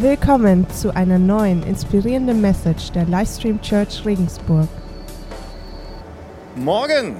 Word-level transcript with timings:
Willkommen 0.00 0.66
zu 0.70 0.96
einer 0.96 1.18
neuen 1.18 1.62
inspirierenden 1.62 2.40
Message 2.40 2.90
der 2.92 3.04
Livestream 3.04 3.60
Church 3.60 4.02
Regensburg. 4.06 4.66
Morgen. 6.56 7.16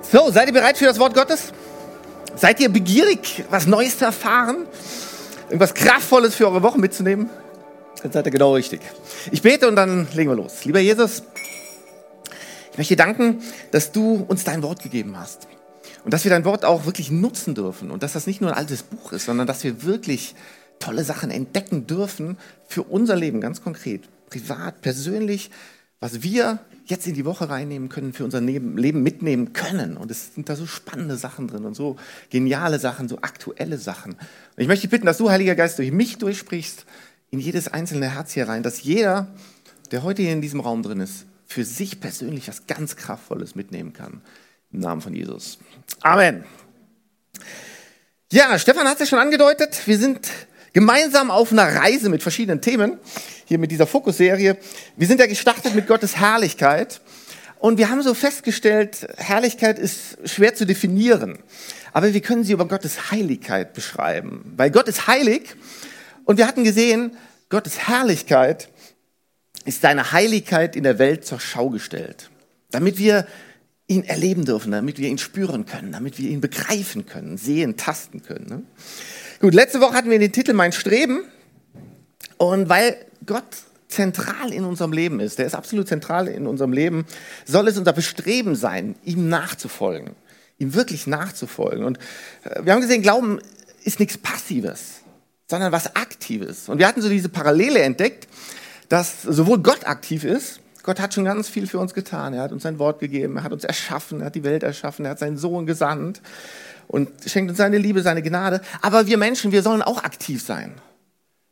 So, 0.00 0.30
seid 0.30 0.46
ihr 0.46 0.52
bereit 0.52 0.78
für 0.78 0.84
das 0.84 1.00
Wort 1.00 1.14
Gottes? 1.14 1.52
Seid 2.36 2.60
ihr 2.60 2.68
begierig, 2.68 3.42
was 3.50 3.66
Neues 3.66 3.98
zu 3.98 4.04
erfahren? 4.04 4.68
Irgendwas 5.48 5.74
Kraftvolles 5.74 6.36
für 6.36 6.46
eure 6.46 6.62
Woche 6.62 6.78
mitzunehmen? 6.78 7.28
Dann 8.04 8.12
seid 8.12 8.24
ihr 8.24 8.30
genau 8.30 8.54
richtig. 8.54 8.80
Ich 9.32 9.42
bete 9.42 9.66
und 9.66 9.74
dann 9.74 10.06
legen 10.14 10.30
wir 10.30 10.36
los. 10.36 10.64
Lieber 10.64 10.78
Jesus, 10.78 11.24
ich 12.70 12.78
möchte 12.78 12.94
dir 12.94 13.02
danken, 13.02 13.42
dass 13.72 13.90
du 13.90 14.24
uns 14.28 14.44
dein 14.44 14.62
Wort 14.62 14.84
gegeben 14.84 15.18
hast. 15.18 15.48
Und 16.08 16.14
dass 16.14 16.24
wir 16.24 16.30
dein 16.30 16.46
Wort 16.46 16.64
auch 16.64 16.86
wirklich 16.86 17.10
nutzen 17.10 17.54
dürfen 17.54 17.90
und 17.90 18.02
dass 18.02 18.14
das 18.14 18.26
nicht 18.26 18.40
nur 18.40 18.50
ein 18.50 18.56
altes 18.56 18.82
Buch 18.82 19.12
ist, 19.12 19.26
sondern 19.26 19.46
dass 19.46 19.62
wir 19.62 19.82
wirklich 19.82 20.34
tolle 20.78 21.04
Sachen 21.04 21.30
entdecken 21.30 21.86
dürfen 21.86 22.38
für 22.66 22.82
unser 22.84 23.14
Leben, 23.14 23.42
ganz 23.42 23.62
konkret, 23.62 24.08
privat, 24.30 24.80
persönlich, 24.80 25.50
was 26.00 26.22
wir 26.22 26.60
jetzt 26.86 27.06
in 27.06 27.12
die 27.12 27.26
Woche 27.26 27.50
reinnehmen 27.50 27.90
können, 27.90 28.14
für 28.14 28.24
unser 28.24 28.40
Leben 28.40 29.02
mitnehmen 29.02 29.52
können. 29.52 29.98
Und 29.98 30.10
es 30.10 30.34
sind 30.34 30.48
da 30.48 30.56
so 30.56 30.64
spannende 30.64 31.18
Sachen 31.18 31.46
drin 31.46 31.66
und 31.66 31.74
so 31.74 31.96
geniale 32.30 32.78
Sachen, 32.78 33.06
so 33.06 33.18
aktuelle 33.18 33.76
Sachen. 33.76 34.12
Und 34.14 34.22
ich 34.56 34.66
möchte 34.66 34.86
dich 34.86 34.90
bitten, 34.90 35.04
dass 35.04 35.18
du, 35.18 35.28
Heiliger 35.28 35.56
Geist, 35.56 35.78
durch 35.78 35.92
mich 35.92 36.16
durchsprichst, 36.16 36.86
in 37.30 37.38
jedes 37.38 37.68
einzelne 37.68 38.14
Herz 38.14 38.32
hier 38.32 38.48
rein, 38.48 38.62
dass 38.62 38.82
jeder, 38.82 39.28
der 39.90 40.04
heute 40.04 40.22
hier 40.22 40.32
in 40.32 40.40
diesem 40.40 40.60
Raum 40.60 40.82
drin 40.82 41.00
ist, 41.00 41.26
für 41.44 41.66
sich 41.66 42.00
persönlich 42.00 42.48
was 42.48 42.66
ganz 42.66 42.96
Kraftvolles 42.96 43.54
mitnehmen 43.54 43.92
kann. 43.92 44.22
Im 44.72 44.80
Namen 44.80 45.00
von 45.00 45.14
Jesus. 45.14 45.58
Amen. 46.02 46.44
Ja, 48.30 48.58
Stefan 48.58 48.86
hat 48.86 48.94
es 48.94 49.00
ja 49.00 49.06
schon 49.06 49.18
angedeutet. 49.18 49.86
Wir 49.86 49.96
sind 49.96 50.28
gemeinsam 50.74 51.30
auf 51.30 51.52
einer 51.52 51.74
Reise 51.74 52.10
mit 52.10 52.22
verschiedenen 52.22 52.60
Themen, 52.60 52.98
hier 53.46 53.58
mit 53.58 53.70
dieser 53.70 53.86
Fokusserie. 53.86 54.58
Wir 54.96 55.06
sind 55.06 55.20
ja 55.20 55.26
gestartet 55.26 55.74
mit 55.74 55.86
Gottes 55.86 56.16
Herrlichkeit. 56.16 57.00
Und 57.58 57.78
wir 57.78 57.88
haben 57.88 58.02
so 58.02 58.12
festgestellt, 58.12 59.08
Herrlichkeit 59.16 59.78
ist 59.78 60.18
schwer 60.28 60.54
zu 60.54 60.66
definieren. 60.66 61.38
Aber 61.94 62.12
wir 62.12 62.20
können 62.20 62.44
sie 62.44 62.52
über 62.52 62.68
Gottes 62.68 63.10
Heiligkeit 63.10 63.72
beschreiben. 63.72 64.52
Weil 64.56 64.70
Gott 64.70 64.86
ist 64.86 65.06
heilig. 65.06 65.56
Und 66.24 66.36
wir 66.36 66.46
hatten 66.46 66.62
gesehen, 66.62 67.16
Gottes 67.48 67.88
Herrlichkeit 67.88 68.68
ist 69.64 69.80
seine 69.80 70.12
Heiligkeit 70.12 70.76
in 70.76 70.82
der 70.82 70.98
Welt 70.98 71.24
zur 71.24 71.40
Schau 71.40 71.70
gestellt. 71.70 72.28
Damit 72.70 72.98
wir 72.98 73.26
ihn 73.88 74.04
erleben 74.04 74.44
dürfen, 74.44 74.70
damit 74.70 74.98
wir 74.98 75.08
ihn 75.08 75.18
spüren 75.18 75.66
können, 75.66 75.92
damit 75.92 76.18
wir 76.18 76.30
ihn 76.30 76.40
begreifen 76.40 77.06
können, 77.06 77.38
sehen, 77.38 77.76
tasten 77.76 78.22
können. 78.22 78.46
Ne? 78.48 78.62
Gut, 79.40 79.54
letzte 79.54 79.80
Woche 79.80 79.94
hatten 79.94 80.10
wir 80.10 80.18
den 80.18 80.30
Titel 80.30 80.52
Mein 80.52 80.72
Streben. 80.72 81.24
Und 82.36 82.68
weil 82.68 82.96
Gott 83.26 83.44
zentral 83.88 84.52
in 84.52 84.64
unserem 84.64 84.92
Leben 84.92 85.18
ist, 85.20 85.38
der 85.38 85.46
ist 85.46 85.54
absolut 85.54 85.88
zentral 85.88 86.28
in 86.28 86.46
unserem 86.46 86.72
Leben, 86.72 87.06
soll 87.46 87.66
es 87.68 87.78
unser 87.78 87.94
Bestreben 87.94 88.54
sein, 88.54 88.94
ihm 89.04 89.28
nachzufolgen, 89.30 90.10
ihm 90.58 90.74
wirklich 90.74 91.06
nachzufolgen. 91.06 91.84
Und 91.84 91.98
äh, 92.44 92.64
wir 92.64 92.74
haben 92.74 92.82
gesehen, 92.82 93.00
Glauben 93.00 93.40
ist 93.84 94.00
nichts 94.00 94.18
Passives, 94.18 95.00
sondern 95.46 95.72
was 95.72 95.96
Aktives. 95.96 96.68
Und 96.68 96.78
wir 96.78 96.86
hatten 96.86 97.00
so 97.00 97.08
diese 97.08 97.30
Parallele 97.30 97.80
entdeckt, 97.80 98.28
dass 98.90 99.22
sowohl 99.22 99.58
Gott 99.62 99.86
aktiv 99.86 100.24
ist, 100.24 100.60
Gott 100.88 101.00
hat 101.00 101.12
schon 101.12 101.26
ganz 101.26 101.50
viel 101.50 101.66
für 101.66 101.78
uns 101.78 101.92
getan. 101.92 102.32
Er 102.32 102.40
hat 102.40 102.50
uns 102.50 102.62
sein 102.62 102.78
Wort 102.78 102.98
gegeben, 102.98 103.36
er 103.36 103.42
hat 103.42 103.52
uns 103.52 103.62
erschaffen, 103.62 104.20
er 104.20 104.26
hat 104.28 104.34
die 104.34 104.42
Welt 104.42 104.62
erschaffen, 104.62 105.04
er 105.04 105.10
hat 105.10 105.18
seinen 105.18 105.36
Sohn 105.36 105.66
gesandt 105.66 106.22
und 106.86 107.10
schenkt 107.26 107.50
uns 107.50 107.58
seine 107.58 107.76
Liebe, 107.76 108.00
seine 108.00 108.22
Gnade. 108.22 108.62
Aber 108.80 109.06
wir 109.06 109.18
Menschen, 109.18 109.52
wir 109.52 109.62
sollen 109.62 109.82
auch 109.82 110.02
aktiv 110.02 110.42
sein. 110.42 110.72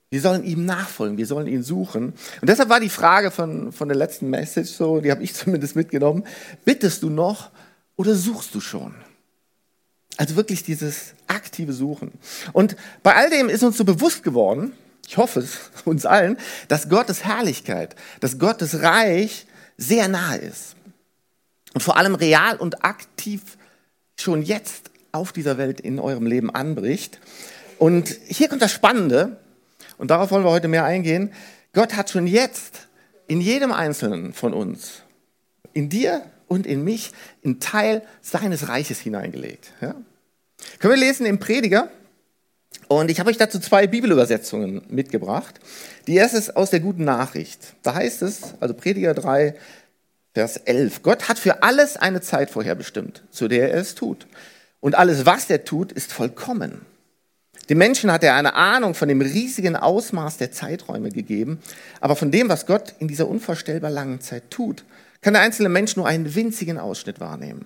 Wir 0.08 0.22
sollen 0.22 0.42
ihm 0.42 0.64
nachfolgen, 0.64 1.18
wir 1.18 1.26
sollen 1.26 1.48
ihn 1.48 1.62
suchen. 1.62 2.14
Und 2.40 2.48
deshalb 2.48 2.70
war 2.70 2.80
die 2.80 2.88
Frage 2.88 3.30
von, 3.30 3.72
von 3.72 3.88
der 3.88 3.96
letzten 3.98 4.30
Message 4.30 4.70
so, 4.70 5.02
die 5.02 5.10
habe 5.10 5.22
ich 5.22 5.34
zumindest 5.34 5.76
mitgenommen, 5.76 6.24
bittest 6.64 7.02
du 7.02 7.10
noch 7.10 7.50
oder 7.96 8.14
suchst 8.14 8.54
du 8.54 8.62
schon? 8.62 8.94
Also 10.16 10.36
wirklich 10.36 10.62
dieses 10.62 11.12
aktive 11.26 11.74
Suchen. 11.74 12.10
Und 12.54 12.74
bei 13.02 13.14
all 13.14 13.28
dem 13.28 13.50
ist 13.50 13.62
uns 13.62 13.76
so 13.76 13.84
bewusst 13.84 14.22
geworden, 14.22 14.72
ich 15.06 15.16
hoffe 15.16 15.40
es 15.40 15.70
uns 15.84 16.06
allen, 16.06 16.36
dass 16.68 16.88
Gottes 16.88 17.24
Herrlichkeit, 17.24 17.96
dass 18.20 18.38
Gottes 18.38 18.82
Reich 18.82 19.46
sehr 19.76 20.08
nahe 20.08 20.38
ist. 20.38 20.74
Und 21.74 21.82
vor 21.82 21.96
allem 21.96 22.14
real 22.14 22.56
und 22.56 22.84
aktiv 22.84 23.42
schon 24.18 24.42
jetzt 24.42 24.90
auf 25.12 25.32
dieser 25.32 25.58
Welt 25.58 25.80
in 25.80 25.98
eurem 25.98 26.26
Leben 26.26 26.54
anbricht. 26.54 27.20
Und 27.78 28.08
hier 28.26 28.48
kommt 28.48 28.62
das 28.62 28.72
Spannende, 28.72 29.38
und 29.98 30.10
darauf 30.10 30.30
wollen 30.30 30.44
wir 30.44 30.50
heute 30.50 30.68
mehr 30.68 30.84
eingehen. 30.84 31.32
Gott 31.72 31.94
hat 31.94 32.10
schon 32.10 32.26
jetzt 32.26 32.88
in 33.26 33.40
jedem 33.40 33.72
Einzelnen 33.72 34.32
von 34.32 34.54
uns, 34.54 35.02
in 35.72 35.88
dir 35.88 36.22
und 36.48 36.66
in 36.66 36.84
mich, 36.84 37.12
einen 37.44 37.60
Teil 37.60 38.02
seines 38.20 38.68
Reiches 38.68 39.00
hineingelegt. 39.00 39.72
Ja? 39.80 39.94
Können 40.78 40.94
wir 40.94 40.96
lesen 40.96 41.26
im 41.26 41.38
Prediger, 41.38 41.90
und 42.88 43.10
ich 43.10 43.20
habe 43.20 43.30
euch 43.30 43.36
dazu 43.36 43.58
zwei 43.58 43.86
Bibelübersetzungen 43.86 44.82
mitgebracht. 44.88 45.60
Die 46.06 46.14
erste 46.14 46.38
ist 46.38 46.56
aus 46.56 46.70
der 46.70 46.80
guten 46.80 47.04
Nachricht. 47.04 47.74
Da 47.82 47.94
heißt 47.94 48.22
es, 48.22 48.54
also 48.60 48.74
Prediger 48.74 49.14
3, 49.14 49.54
Vers 50.34 50.58
11, 50.58 51.02
Gott 51.02 51.28
hat 51.28 51.38
für 51.38 51.62
alles 51.62 51.96
eine 51.96 52.20
Zeit 52.20 52.50
vorherbestimmt, 52.50 53.22
zu 53.30 53.48
der 53.48 53.70
er 53.72 53.80
es 53.80 53.94
tut. 53.94 54.26
Und 54.80 54.94
alles, 54.94 55.24
was 55.24 55.48
er 55.48 55.64
tut, 55.64 55.92
ist 55.92 56.12
vollkommen. 56.12 56.82
Dem 57.68 57.78
Menschen 57.78 58.12
hat 58.12 58.22
er 58.22 58.34
eine 58.34 58.54
Ahnung 58.54 58.94
von 58.94 59.08
dem 59.08 59.20
riesigen 59.20 59.74
Ausmaß 59.74 60.36
der 60.36 60.52
Zeiträume 60.52 61.10
gegeben, 61.10 61.58
aber 62.00 62.14
von 62.14 62.30
dem, 62.30 62.48
was 62.48 62.66
Gott 62.66 62.94
in 62.98 63.08
dieser 63.08 63.28
unvorstellbar 63.28 63.90
langen 63.90 64.20
Zeit 64.20 64.50
tut, 64.50 64.84
kann 65.22 65.32
der 65.32 65.42
einzelne 65.42 65.68
Mensch 65.68 65.96
nur 65.96 66.06
einen 66.06 66.34
winzigen 66.34 66.78
Ausschnitt 66.78 67.18
wahrnehmen. 67.18 67.64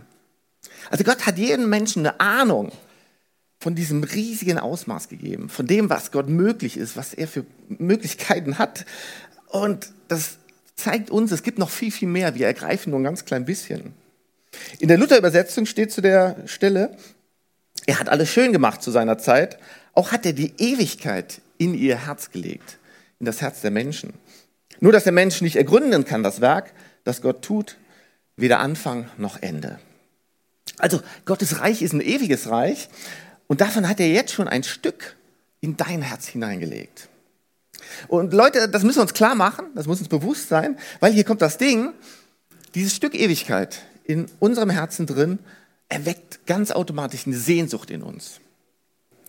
Also 0.91 1.05
Gott 1.05 1.27
hat 1.27 1.37
jedem 1.37 1.69
Menschen 1.69 2.07
eine 2.07 2.21
Ahnung 2.21 2.73
von 3.61 3.75
diesem 3.75 4.03
riesigen 4.03 4.59
Ausmaß 4.59 5.09
gegeben, 5.09 5.51
von 5.51 5.67
dem, 5.67 5.91
was 5.91 6.11
Gott 6.11 6.29
möglich 6.29 6.79
ist, 6.79 6.97
was 6.97 7.13
er 7.13 7.29
für 7.29 7.45
Möglichkeiten 7.69 8.59
hat. 8.59 8.87
Und 9.49 9.93
das 10.09 10.39
zeigt 10.77 11.11
uns, 11.11 11.31
es 11.31 11.43
gibt 11.43 11.59
noch 11.59 11.69
viel, 11.69 11.93
viel 11.93 12.09
mehr. 12.09 12.35
Wir 12.35 12.47
ergreifen 12.47 12.91
nur 12.91 13.01
ein 13.01 13.05
ganz 13.05 13.27
klein 13.27 13.45
bisschen. 13.45 13.93
In 14.79 14.89
der 14.89 14.97
Luther-Übersetzung 14.97 15.67
steht 15.67 15.93
zu 15.93 16.01
der 16.01 16.37
Stelle, 16.47 16.97
er 17.87 18.01
hat 18.01 18.09
alles 18.09 18.31
schön 18.31 18.53
gemacht 18.53 18.83
zu 18.83 18.91
seiner 18.91 19.19
Zeit, 19.19 19.59
auch 19.93 20.11
hat 20.11 20.25
er 20.25 20.33
die 20.33 20.55
Ewigkeit 20.59 21.43
in 21.59 21.75
ihr 21.75 22.07
Herz 22.07 22.31
gelegt, 22.31 22.79
in 23.19 23.27
das 23.27 23.43
Herz 23.43 23.61
der 23.61 23.71
Menschen. 23.71 24.15
Nur, 24.81 24.93
dass 24.93 25.05
der 25.05 25.13
Mensch 25.13 25.43
nicht 25.43 25.57
ergründen 25.57 26.07
kann, 26.07 26.23
das 26.23 26.41
Werk, 26.41 26.73
das 27.05 27.21
Gott 27.21 27.43
tut, 27.43 27.77
weder 28.37 28.61
Anfang 28.61 29.09
noch 29.19 29.43
Ende. 29.43 29.79
Also 30.79 31.03
Gottes 31.27 31.61
Reich 31.61 31.83
ist 31.83 31.93
ein 31.93 32.01
ewiges 32.01 32.49
Reich, 32.49 32.89
und 33.51 33.61
davon 33.61 33.89
hat 33.89 33.99
er 33.99 34.07
jetzt 34.07 34.33
schon 34.33 34.47
ein 34.47 34.63
Stück 34.63 35.17
in 35.61 35.77
dein 35.77 36.03
Herz 36.03 36.29
hineingelegt. 36.29 37.09
Und 38.07 38.33
Leute, 38.33 38.69
das 38.69 38.85
müssen 38.85 38.99
wir 38.99 39.03
uns 39.03 39.13
klar 39.13 39.35
machen, 39.35 39.67
das 39.75 39.89
muss 39.89 39.99
uns 39.99 40.09
bewusst 40.09 40.49
sein, 40.49 40.79
weil 41.01 41.13
hier 41.13 41.25
kommt 41.25 41.43
das 41.43 41.59
Ding, 41.59 41.93
dieses 42.77 42.95
Stück 42.95 43.13
Ewigkeit 43.13 43.81
in 44.05 44.27
unserem 44.39 44.71
Herzen 44.71 45.05
drin 45.05 45.41
erweckt 45.89 46.47
ganz 46.47 46.71
automatisch 46.71 47.27
eine 47.27 47.35
Sehnsucht 47.35 47.91
in 47.91 48.03
uns. 48.03 48.39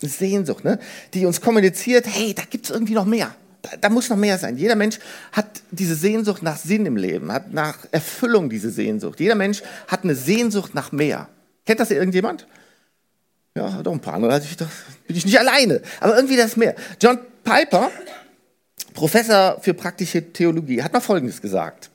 Eine 0.04 0.12
Sehnsucht, 0.12 0.64
ne? 0.66 0.78
die 1.16 1.26
uns 1.26 1.42
kommuniziert, 1.42 2.06
hey, 2.06 2.36
da 2.36 2.44
gibt 2.48 2.66
es 2.66 2.70
irgendwie 2.70 2.94
noch 2.94 3.06
mehr. 3.06 3.34
Da, 3.64 3.72
da, 3.82 3.90
muss 3.90 4.08
noch 4.08 4.18
mehr 4.18 4.38
sein. 4.38 4.56
Jeder 4.56 4.76
Mensch 4.76 5.00
hat 5.32 5.64
diese 5.72 5.96
Sehnsucht 5.96 6.44
nach 6.44 6.58
Sinn 6.58 6.86
im 6.86 6.96
Leben, 6.96 7.32
hat 7.32 7.54
nach 7.54 7.88
Erfüllung 7.92 8.52
diese 8.52 8.70
Sehnsucht. 8.70 9.20
Jeder 9.20 9.34
Mensch 9.34 9.64
hat 9.88 10.04
eine 10.04 10.14
Sehnsucht 10.14 10.76
nach 10.76 10.92
mehr. 10.92 11.28
Kennt 11.66 11.80
das 11.80 11.90
irgendjemand? 11.90 12.46
Ja, 13.56 13.84
doch 13.84 13.92
ein 13.92 14.00
paar 14.00 14.14
andere. 14.14 14.34
Also 14.34 14.48
ich, 14.50 14.56
da 14.56 14.70
bin 15.08 15.16
ich 15.16 15.26
nicht 15.26 15.40
alleine. 15.40 15.82
Aber 16.00 16.16
irgendwie 16.16 16.38
das 16.38 16.56
mehr. 16.56 16.76
John 17.02 17.20
Piper, 17.44 17.92
Professor 18.94 19.60
für 19.62 19.74
praktische 19.74 20.32
Theologie, 20.32 20.82
hat 20.82 20.94
mal 20.94 21.02
Folgendes 21.02 21.42
gesagt. 21.42 21.90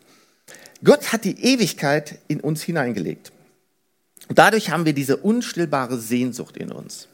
Gott 0.84 1.12
hat 1.12 1.24
die 1.24 1.42
Ewigkeit 1.42 2.18
in 2.28 2.40
uns 2.40 2.62
hineingelegt. 2.62 3.32
Und 4.28 4.38
dadurch 4.38 4.70
haben 4.70 4.84
wir 4.84 4.92
diese 4.92 5.16
unstillbare 5.16 5.98
Sehnsucht 5.98 6.56
in 6.56 6.72
uns. 6.72 7.08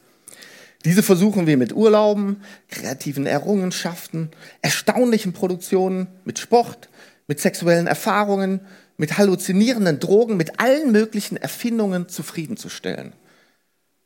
Diese 0.83 1.03
versuchen 1.03 1.47
wir 1.47 1.55
mit 1.55 1.71
Urlauben, 1.73 2.43
kreativen 2.69 3.25
Errungenschaften, 3.25 4.29
erstaunlichen 4.61 5.31
Produktionen, 5.31 6.07
mit 6.25 6.39
Sport, 6.39 6.89
mit 7.27 7.39
sexuellen 7.39 7.87
Erfahrungen, 7.87 8.59
mit 8.97 9.17
halluzinierenden 9.17 10.01
Drogen, 10.01 10.35
mit 10.35 10.59
allen 10.59 10.91
möglichen 10.91 11.37
Erfindungen 11.37 12.09
zufriedenzustellen 12.09 13.13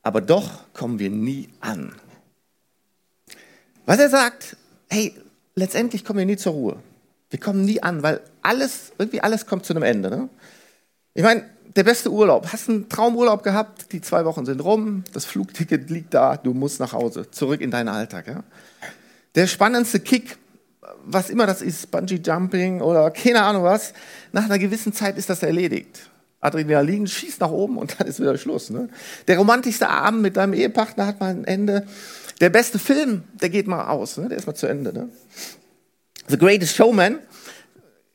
aber 0.07 0.21
doch 0.21 0.73
kommen 0.73 0.99
wir 0.99 1.09
nie 1.09 1.49
an. 1.59 1.93
Was 3.85 3.99
er 3.99 4.09
sagt, 4.09 4.55
hey, 4.89 5.13
letztendlich 5.53 6.05
kommen 6.05 6.19
wir 6.19 6.25
nie 6.25 6.37
zur 6.37 6.53
Ruhe. 6.53 6.77
Wir 7.29 7.39
kommen 7.39 7.65
nie 7.65 7.83
an, 7.83 8.03
weil 8.03 8.21
alles, 8.41 8.93
irgendwie 8.97 9.19
alles 9.19 9.45
kommt 9.45 9.65
zu 9.65 9.73
einem 9.73 9.83
Ende. 9.83 10.09
Ne? 10.09 10.29
Ich 11.13 11.23
meine, 11.23 11.43
der 11.75 11.83
beste 11.83 12.09
Urlaub. 12.09 12.53
Hast 12.53 12.69
einen 12.69 12.87
Traumurlaub 12.87 13.43
gehabt, 13.43 13.91
die 13.91 13.99
zwei 13.99 14.23
Wochen 14.23 14.45
sind 14.45 14.63
rum, 14.63 15.03
das 15.11 15.25
Flugticket 15.25 15.89
liegt 15.89 16.13
da, 16.13 16.37
du 16.37 16.53
musst 16.53 16.79
nach 16.79 16.93
Hause, 16.93 17.29
zurück 17.29 17.59
in 17.59 17.69
deinen 17.69 17.89
Alltag. 17.89 18.27
Ja? 18.27 18.43
Der 19.35 19.45
spannendste 19.45 19.99
Kick, 19.99 20.37
was 21.03 21.29
immer 21.29 21.45
das 21.45 21.61
ist, 21.61 21.91
Bungee 21.91 22.21
Jumping 22.23 22.79
oder 22.79 23.11
keine 23.11 23.43
Ahnung 23.43 23.63
was, 23.63 23.93
nach 24.31 24.45
einer 24.45 24.57
gewissen 24.57 24.93
Zeit 24.93 25.17
ist 25.17 25.29
das 25.29 25.43
erledigt. 25.43 26.09
Adrenalin 26.39 27.07
schießt 27.07 27.41
nach 27.41 27.51
oben 27.51 27.77
und 27.77 27.99
dann 27.99 28.07
ist 28.07 28.19
wieder 28.19 28.37
Schluss. 28.37 28.69
Ne? 28.69 28.89
Der 29.27 29.37
romantischste 29.37 29.89
Abend 29.89 30.21
mit 30.21 30.37
deinem 30.37 30.53
Ehepartner 30.53 31.07
hat 31.07 31.19
mal 31.19 31.31
ein 31.31 31.45
Ende. 31.45 31.85
Der 32.39 32.49
beste 32.49 32.77
Film, 32.77 33.23
der 33.41 33.49
geht 33.49 33.67
mal 33.67 33.87
aus, 33.87 34.17
ne? 34.17 34.29
der 34.29 34.37
ist 34.37 34.45
mal 34.45 34.53
zu 34.53 34.67
Ende. 34.67 34.93
Ne? 34.93 35.09
The 36.27 36.37
Greatest 36.37 36.75
Showman. 36.75 37.19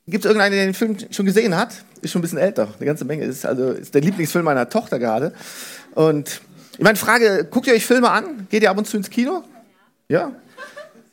Gibt 0.07 0.25
es 0.25 0.29
irgendeinen, 0.29 0.53
der 0.53 0.65
den 0.65 0.75
Film 0.75 0.97
schon 1.11 1.27
gesehen 1.27 1.57
hat? 1.57 1.85
Ist 2.01 2.11
schon 2.11 2.21
ein 2.21 2.23
bisschen 2.23 2.39
älter, 2.39 2.69
eine 2.77 2.87
ganze 2.87 3.05
Menge. 3.05 3.25
Ist 3.25 3.47
also 3.47 3.71
ist 3.71 3.95
der 3.95 4.03
Lieblingsfilm 4.03 4.45
meiner 4.45 4.69
Tochter 4.69 4.99
gerade. 4.99 5.33
Und 5.95 6.41
ich 6.73 6.81
meine, 6.81 6.97
Frage: 6.97 7.47
Guckt 7.49 7.69
ihr 7.69 7.75
euch 7.75 7.87
Filme 7.87 8.11
an? 8.11 8.49
Geht 8.51 8.65
ihr 8.65 8.71
ab 8.71 8.79
und 8.79 8.87
zu 8.87 8.97
ins 8.97 9.11
Kino? 9.11 9.45
Ja? 10.09 10.33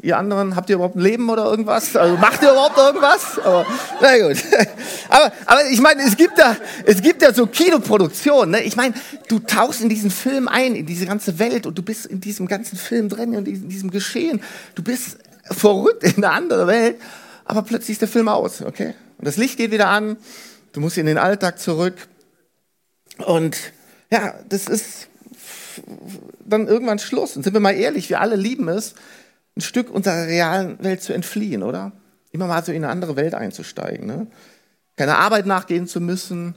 Ihr 0.02 0.18
anderen, 0.18 0.56
habt 0.56 0.70
ihr 0.70 0.76
überhaupt 0.76 0.96
ein 0.96 1.02
Leben 1.02 1.30
oder 1.30 1.44
irgendwas? 1.44 1.94
Also 1.98 2.16
macht 2.16 2.42
ihr 2.42 2.52
überhaupt 2.52 2.78
irgendwas? 2.78 3.38
Aber, 3.40 3.66
na 4.00 4.28
gut. 4.28 4.38
Aber, 5.10 5.34
aber 5.48 5.66
ich 5.72 5.82
meine, 5.82 6.04
es 6.04 6.16
gibt 6.16 6.38
da, 6.38 6.56
es 6.86 7.02
gibt 7.02 7.24
ja 7.24 7.34
so 7.34 7.48
Kinoproduktionen. 7.48 8.52
Ne? 8.52 8.62
Ich 8.62 8.76
meine, 8.76 8.94
du 9.28 9.40
tauchst 9.40 9.82
in 9.82 9.90
diesen 9.90 10.12
Film 10.12 10.48
ein, 10.48 10.76
in 10.76 10.86
diese 10.86 11.08
ganze 11.08 11.40
Welt 11.40 11.66
und 11.66 11.76
du 11.78 11.82
bist 11.82 12.06
in 12.06 12.22
diesem 12.22 12.48
ganzen 12.48 12.78
Film 12.78 13.10
drin 13.10 13.36
und 13.36 13.48
in 13.48 13.68
diesem 13.68 13.90
Geschehen. 13.90 14.40
Du 14.76 14.84
bist 14.84 15.18
verrückt 15.50 16.04
in 16.04 16.24
eine 16.24 16.30
andere 16.30 16.68
Welt, 16.68 16.98
aber 17.46 17.64
plötzlich 17.64 17.96
ist 17.96 18.02
der 18.02 18.08
Film 18.08 18.28
aus, 18.28 18.62
okay? 18.62 18.94
Und 19.18 19.28
das 19.28 19.36
Licht 19.36 19.58
geht 19.58 19.72
wieder 19.72 19.90
an, 19.90 20.16
du 20.74 20.80
musst 20.80 20.98
in 21.00 21.08
den 21.08 21.18
Alltag 21.18 21.60
zurück. 21.60 21.96
Und 23.26 23.58
ja, 24.12 24.36
das 24.48 24.68
ist 24.68 25.08
dann 26.46 26.68
irgendwann 26.68 27.00
Schluss. 27.00 27.36
Und 27.36 27.44
sind 27.44 27.54
wir 27.54 27.60
mal 27.60 27.76
ehrlich, 27.76 28.10
wir 28.10 28.22
alle 28.22 28.36
lieben 28.36 28.68
es, 28.70 28.94
ein 29.60 29.62
Stück 29.62 29.92
unserer 29.92 30.26
realen 30.28 30.82
Welt 30.84 31.02
zu 31.02 31.14
entfliehen, 31.14 31.64
oder? 31.64 31.92
Immer 32.32 32.48
mal 32.48 32.64
so 32.64 32.72
in 32.72 32.84
eine 32.84 32.92
andere 32.92 33.16
Welt 33.16 33.34
einzusteigen. 33.34 34.08
Ne? 34.08 34.28
Keine 34.96 35.18
Arbeit 35.18 35.46
nachgehen 35.46 35.88
zu 35.88 36.00
müssen, 36.00 36.56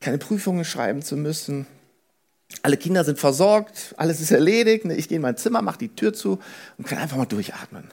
keine 0.00 0.18
Prüfungen 0.18 0.64
schreiben 0.64 1.02
zu 1.02 1.16
müssen. 1.16 1.66
Alle 2.62 2.76
Kinder 2.76 3.04
sind 3.04 3.18
versorgt, 3.18 3.94
alles 3.96 4.20
ist 4.20 4.30
erledigt. 4.30 4.84
Ne? 4.84 4.96
Ich 4.96 5.08
gehe 5.08 5.16
in 5.16 5.22
mein 5.22 5.36
Zimmer, 5.36 5.62
mache 5.62 5.78
die 5.78 5.94
Tür 5.94 6.12
zu 6.12 6.38
und 6.78 6.86
kann 6.86 6.98
einfach 6.98 7.16
mal 7.16 7.26
durchatmen. 7.26 7.84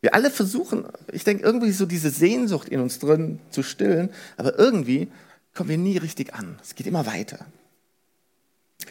Wir 0.00 0.14
alle 0.14 0.30
versuchen, 0.30 0.84
ich 1.12 1.24
denke, 1.24 1.44
irgendwie 1.44 1.72
so 1.72 1.86
diese 1.86 2.10
Sehnsucht 2.10 2.68
in 2.68 2.80
uns 2.80 2.98
drin 2.98 3.38
zu 3.50 3.62
stillen, 3.62 4.10
aber 4.36 4.58
irgendwie 4.58 5.08
kommen 5.54 5.70
wir 5.70 5.78
nie 5.78 5.96
richtig 5.96 6.34
an. 6.34 6.58
Es 6.60 6.74
geht 6.74 6.86
immer 6.86 7.06
weiter. 7.06 7.38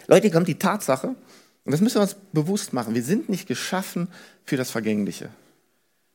Leute, 0.08 0.32
kommt 0.32 0.48
die 0.48 0.58
Tatsache, 0.58 1.16
und 1.64 1.72
das 1.72 1.82
müssen 1.82 1.96
wir 1.96 2.02
uns 2.02 2.16
bewusst 2.34 2.74
machen, 2.74 2.96
wir 2.96 3.04
sind 3.04 3.30
nicht 3.30 3.48
geschaffen 3.48 4.08
für 4.46 4.58
das 4.58 4.72
Vergängliche. 4.72 5.30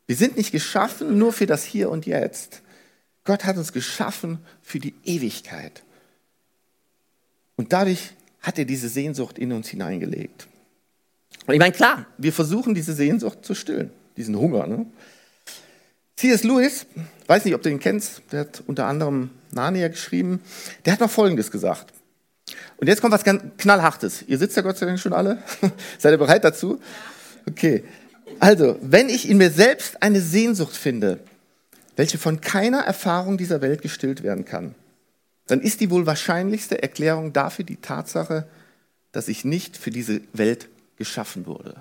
Wir 0.07 0.17
sind 0.17 0.37
nicht 0.37 0.53
geschaffen 0.53 1.19
nur 1.19 1.33
für 1.33 1.47
das 1.47 1.65
Hier 1.65 1.91
und 1.91 2.07
Jetzt. 2.07 2.63
Gott 3.25 3.45
hat 3.45 3.57
uns 3.57 3.73
geschaffen 3.73 4.39
für 4.63 4.79
die 4.79 4.95
Ewigkeit. 5.05 5.83
Und 7.57 7.73
dadurch 7.73 8.13
hat 8.41 8.59
er 8.59 8.65
diese 8.65 8.89
Sehnsucht 8.89 9.39
in 9.39 9.53
uns 9.53 9.69
hineingelegt. 9.69 10.47
Und 11.47 11.55
ich 11.55 11.61
meine, 11.61 11.73
klar, 11.73 12.07
wir 12.19 12.33
versuchen 12.33 12.75
diese 12.75 12.93
Sehnsucht 12.93 13.45
zu 13.45 13.55
stillen 13.55 13.91
diesen 14.17 14.37
Hunger. 14.37 14.67
Ne? 14.67 14.87
C.S. 16.17 16.45
Lewis, 16.45 16.87
weiß 17.27 17.45
nicht, 17.45 17.55
ob 17.55 17.63
du 17.63 17.71
ihn 17.71 17.79
kennst, 17.79 18.23
der 18.33 18.41
hat 18.41 18.63
unter 18.67 18.87
anderem 18.87 19.31
Narnia 19.53 19.89
geschrieben, 19.89 20.41
der 20.85 20.95
hat 20.95 21.01
mal 21.01 21.09
Folgendes 21.09 21.51
gesagt. 21.51 21.93
Und 22.77 22.87
jetzt 22.87 23.01
kommt 23.01 23.13
was 23.13 23.25
ganz 23.25 23.43
knallhartes. 23.59 24.23
Ihr 24.27 24.39
sitzt 24.39 24.57
ja 24.57 24.63
Gott 24.63 24.79
sei 24.79 24.87
Dank 24.87 25.01
schon 25.01 25.13
alle. 25.13 25.39
Seid 25.99 26.13
ihr 26.13 26.19
bereit 26.19 26.45
dazu? 26.45 26.81
Okay. 27.49 27.85
Also, 28.39 28.79
wenn 28.83 29.09
ich 29.09 29.29
in 29.29 29.39
mir 29.39 29.51
selbst 29.51 30.03
eine 30.03 30.21
Sehnsucht 30.21 30.77
finde, 30.77 31.21
welche 31.97 32.19
von 32.19 32.41
keiner 32.41 32.81
Erfahrung 32.81 33.39
dieser 33.39 33.63
Welt 33.63 33.83
gestillt 33.83 34.23
werden 34.23 34.45
kann, 34.45 34.75
dann 35.47 35.61
ist 35.61 35.81
die 35.81 35.91
wohl 35.91 36.07
wahrscheinlichste 36.07 36.83
Erklärung 36.83 37.33
dafür 37.33 37.65
die 37.65 37.77
Tatsache, 37.77 38.47
dass 39.13 39.29
ich 39.29 39.45
nicht 39.45 39.77
für 39.77 39.91
diese 39.91 40.21
Welt 40.33 40.69
geschaffen 40.97 41.47
wurde. 41.47 41.77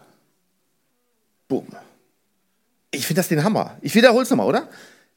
Bumm. 1.48 1.68
Ich 2.92 3.06
finde 3.08 3.20
das 3.20 3.28
den 3.28 3.44
Hammer. 3.44 3.78
Ich 3.82 3.96
wiederhole 3.96 4.24
es 4.24 4.30
nochmal, 4.30 4.48
oder? 4.48 4.70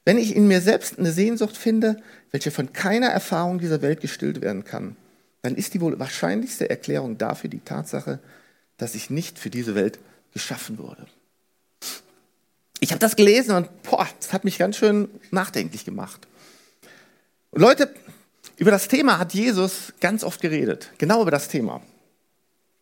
Wenn 0.05 0.19
ich 0.19 0.35
in 0.35 0.49
mir 0.49 0.61
selbst 0.61 0.99
eine 0.99 1.13
Sehnsucht 1.13 1.57
finde, 1.57 2.03
welche 2.33 2.51
von 2.51 2.73
keiner 2.73 3.09
Erfahrung 3.09 3.59
dieser 3.59 3.83
Welt 3.83 4.01
gestillt 4.01 4.41
werden 4.41 4.65
kann, 4.65 4.97
dann 5.49 5.57
ist 5.57 5.73
die 5.73 5.81
wohl 5.81 5.99
wahrscheinlichste 5.99 6.69
Erklärung 6.69 7.17
dafür 7.17 7.49
die 7.49 7.61
Tatsache, 7.61 8.19
dass 8.77 8.95
ich 8.95 9.09
nicht 9.09 9.39
für 9.39 9.49
diese 9.49 9.75
Welt 9.75 9.99
geschaffen 10.35 10.77
wurde. 10.77 11.07
Ich 12.81 12.91
habe 12.91 12.99
das 12.99 13.17
gelesen 13.17 13.57
und 13.57 13.83
boah, 13.83 14.07
das 14.21 14.35
hat 14.35 14.45
mich 14.45 14.59
ganz 14.59 14.77
schön 14.77 15.09
nachdenklich 15.31 15.87
gemacht. 15.87 16.29
Und 17.51 17.63
Leute, 17.63 17.95
über 18.59 18.71
das 18.71 18.89
Thema 18.89 19.19
hat 19.19 19.33
Jesus 19.33 19.95
ganz 20.01 20.23
oft 20.23 20.43
geredet, 20.43 20.91
genau 20.99 21.23
über 21.23 21.31
das 21.31 21.49
Thema. 21.49 21.81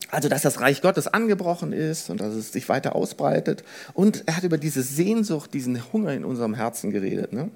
Also, 0.09 0.29
dass 0.29 0.43
das 0.43 0.61
Reich 0.61 0.83
Gottes 0.83 1.07
angebrochen 1.07 1.73
ist 1.73 2.11
und 2.11 2.21
dass 2.21 2.35
es 2.35 2.51
sich 2.51 2.69
weiter 2.69 2.97
ausbreitet. 2.97 3.63
Und 3.95 4.25
er 4.27 4.39
hat 4.39 4.43
über 4.43 4.59
diese 4.59 4.83
Sehnsucht, 4.83 5.55
diesen 5.55 5.93
Hunger 5.93 6.15
in 6.15 6.25
unserem 6.25 6.55
Herzen 6.55 6.91
geredet. 6.91 7.33
Ne? 7.33 7.49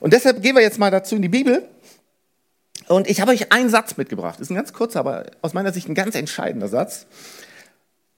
Und 0.00 0.12
deshalb 0.12 0.42
gehen 0.42 0.54
wir 0.54 0.62
jetzt 0.62 0.78
mal 0.78 0.90
dazu 0.90 1.16
in 1.16 1.22
die 1.22 1.28
Bibel. 1.30 1.66
Und 2.88 3.08
ich 3.08 3.20
habe 3.20 3.32
euch 3.32 3.52
einen 3.52 3.70
Satz 3.70 3.96
mitgebracht. 3.96 4.40
Ist 4.40 4.50
ein 4.50 4.56
ganz 4.56 4.72
kurzer, 4.72 5.00
aber 5.00 5.26
aus 5.42 5.54
meiner 5.54 5.72
Sicht 5.72 5.88
ein 5.88 5.94
ganz 5.94 6.14
entscheidender 6.14 6.68
Satz. 6.68 7.06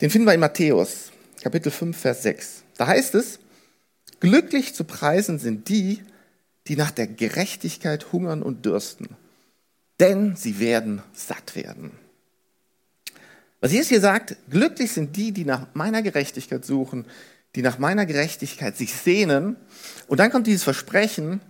Den 0.01 0.11
finden 0.11 0.27
wir 0.27 0.35
in 0.35 0.41
Matthäus, 0.41 1.13
Kapitel 1.43 1.71
5, 1.71 1.97
Vers 1.97 2.23
6. 2.23 2.63
Da 2.77 2.87
heißt 2.87 3.15
es, 3.15 3.39
glücklich 4.21 4.75
zu 4.75 4.85
preisen 4.85 5.39
sind 5.39 5.69
die, 5.69 6.03
die 6.67 6.77
nach 6.77 6.91
der 6.91 7.07
Gerechtigkeit 7.07 8.13
hungern 8.13 8.43
und 8.43 8.67
dürsten, 8.67 9.09
denn 10.01 10.37
sie 10.37 10.59
werden 10.59 11.03
satt 11.13 11.55
werden. 11.55 11.93
Was 13.61 13.73
Jesus 13.73 13.89
hier 13.89 14.01
sagt, 14.01 14.37
glücklich 14.51 14.93
sind 14.93 15.17
die, 15.17 15.33
die 15.33 15.45
nach 15.45 15.69
meiner 15.75 16.03
Gerechtigkeit 16.03 16.65
suchen, 16.65 17.07
die 17.55 17.63
nach 17.63 17.79
meiner 17.79 18.05
Gerechtigkeit 18.05 18.77
sich 18.77 18.95
sehnen. 18.95 19.57
Und 20.09 20.21
dann 20.21 20.31
kommt 20.31 20.47
dieses 20.47 20.63
Versprechen, 20.63 21.41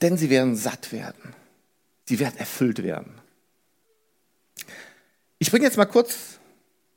denn 0.00 0.16
sie 0.16 0.30
werden 0.30 0.54
satt 0.54 0.92
werden. 0.92 1.34
Sie 2.08 2.18
werden 2.18 2.38
erfüllt 2.38 2.82
werden. 2.82 3.12
Ich 5.38 5.50
bringe 5.50 5.66
jetzt 5.66 5.76
mal 5.76 5.84
kurz 5.84 6.38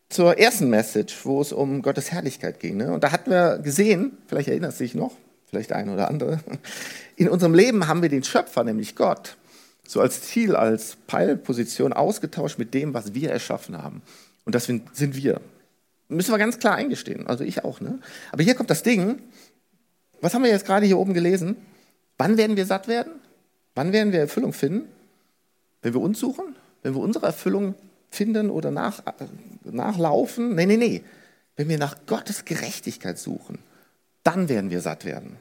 zur 0.07 0.37
ersten 0.37 0.69
Message, 0.69 1.25
wo 1.25 1.41
es 1.41 1.51
um 1.51 1.81
Gottes 1.81 2.13
Herrlichkeit 2.13 2.61
ging. 2.61 2.77
Ne? 2.77 2.93
Und 2.93 3.03
da 3.03 3.11
hatten 3.11 3.29
wir 3.29 3.57
gesehen, 3.57 4.17
vielleicht 4.27 4.47
erinnert 4.47 4.73
sich 4.73 4.95
noch, 4.95 5.11
vielleicht 5.49 5.73
ein 5.73 5.89
oder 5.89 6.07
andere, 6.07 6.39
in 7.17 7.27
unserem 7.27 7.53
Leben 7.53 7.87
haben 7.87 8.01
wir 8.01 8.07
den 8.07 8.23
Schöpfer, 8.23 8.63
nämlich 8.63 8.95
Gott 8.95 9.35
so 9.85 9.99
als 9.99 10.21
Ziel, 10.21 10.55
als 10.55 10.95
Peilposition 11.07 11.91
ausgetauscht 11.91 12.57
mit 12.57 12.73
dem, 12.73 12.93
was 12.93 13.13
wir 13.13 13.31
erschaffen 13.31 13.77
haben. 13.77 14.01
Und 14.45 14.55
das 14.55 14.63
sind, 14.63 14.85
wir. 15.17 15.41
Müssen 16.07 16.31
wir 16.31 16.37
ganz 16.37 16.57
klar 16.57 16.75
eingestehen. 16.75 17.27
Also 17.27 17.43
ich 17.43 17.65
auch. 17.65 17.81
Ne? 17.81 17.99
Aber 18.31 18.43
hier 18.43 18.55
kommt 18.55 18.69
das 18.69 18.81
Ding. 18.81 19.21
Was 20.21 20.33
haben 20.33 20.45
wir 20.45 20.51
jetzt 20.51 20.65
gerade 20.65 20.85
hier 20.85 20.97
oben 20.97 21.13
gelesen? 21.13 21.57
Wann 22.17 22.37
werden 22.37 22.55
wir 22.55 22.65
satt 22.65 22.87
werden? 22.87 23.11
Wann 23.75 23.91
werden 23.91 24.13
wir 24.13 24.21
Erfüllung 24.21 24.53
finden? 24.53 24.87
Wenn 25.81 25.93
wir 25.93 26.01
uns 26.01 26.19
suchen? 26.19 26.55
Wenn 26.83 26.95
wir 26.95 27.01
unsere 27.01 27.27
Erfüllung 27.27 27.75
finden 28.09 28.49
oder 28.49 28.71
nach, 28.71 29.01
nachlaufen? 29.63 30.55
Nee, 30.55 30.65
nee, 30.65 30.77
nee. 30.77 31.03
Wenn 31.55 31.69
wir 31.69 31.77
nach 31.77 31.97
Gottes 32.05 32.45
Gerechtigkeit 32.45 33.17
suchen, 33.17 33.59
dann 34.23 34.49
werden 34.49 34.69
wir 34.69 34.81
satt 34.81 35.05
werden 35.05 35.37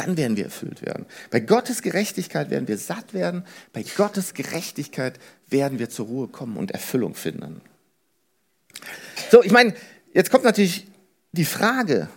dann 0.00 0.16
werden 0.16 0.36
wir 0.36 0.44
erfüllt 0.44 0.82
werden. 0.82 1.04
Bei 1.30 1.40
Gottes 1.40 1.82
Gerechtigkeit 1.82 2.50
werden 2.50 2.68
wir 2.68 2.78
satt 2.78 3.12
werden. 3.12 3.44
Bei 3.72 3.84
Gottes 3.96 4.34
Gerechtigkeit 4.34 5.18
werden 5.48 5.78
wir 5.78 5.90
zur 5.90 6.06
Ruhe 6.06 6.28
kommen 6.28 6.56
und 6.56 6.70
Erfüllung 6.70 7.14
finden. 7.14 7.60
So, 9.30 9.42
ich 9.42 9.52
meine, 9.52 9.74
jetzt 10.14 10.30
kommt 10.30 10.44
natürlich 10.44 10.86
die 11.32 11.44
Frage, 11.44 12.08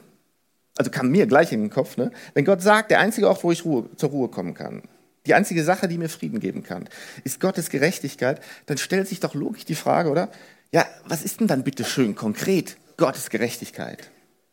also 0.78 0.92
kam 0.92 1.10
mir 1.10 1.28
gleich 1.28 1.52
in 1.52 1.62
den 1.62 1.70
Kopf, 1.70 1.98
ne? 1.98 2.12
wenn 2.34 2.46
Gott 2.46 2.62
sagt, 2.62 2.90
der 2.90 3.00
einzige 3.00 3.28
Ort, 3.28 3.44
wo 3.44 3.52
ich 3.52 3.66
Ruhe, 3.66 3.90
zur 3.98 4.10
Ruhe 4.10 4.30
kommen 4.30 4.54
kann, 4.54 4.84
die 5.26 5.34
einzige 5.34 5.64
Sache, 5.64 5.88
die 5.88 5.98
mir 5.98 6.10
Frieden 6.10 6.40
geben 6.40 6.64
kann, 6.64 6.90
ist 7.24 7.40
Gottes 7.40 7.70
Gerechtigkeit, 7.70 8.42
dann 8.66 8.78
stellt 8.78 9.08
sich 9.08 9.20
doch 9.20 9.36
logisch 9.36 9.66
die 9.66 9.76
Frage, 9.76 10.10
oder? 10.10 10.30
Ja, 10.72 10.86
was 11.06 11.24
ist 11.24 11.40
denn 11.40 11.48
dann 11.48 11.64
bitte 11.64 11.86
schön 11.86 12.16
konkret 12.16 12.78
Gottes 12.98 13.30
Gerechtigkeit? 13.30 14.10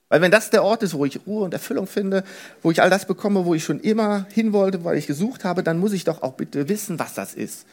Weil 0.08 0.20
wenn 0.20 0.30
das 0.30 0.50
der 0.50 0.64
Ort 0.64 0.82
ist, 0.82 0.94
wo 0.94 1.04
ich 1.04 1.20
Ruhe 1.26 1.44
und 1.44 1.54
Erfüllung 1.54 1.86
finde, 1.86 2.24
wo 2.62 2.70
ich 2.70 2.82
all 2.82 2.90
das 2.90 3.06
bekomme, 3.06 3.46
wo 3.46 3.54
ich 3.54 3.64
schon 3.64 3.80
immer 3.80 4.26
hin 4.32 4.52
wollte, 4.52 4.84
weil 4.84 4.98
ich 4.98 5.06
gesucht 5.06 5.44
habe, 5.44 5.62
dann 5.62 5.78
muss 5.78 5.92
ich 5.92 6.04
doch 6.04 6.22
auch 6.22 6.34
bitte 6.34 6.68
wissen, 6.68 6.98
was 6.98 7.14
das 7.14 7.34
ist. 7.34 7.64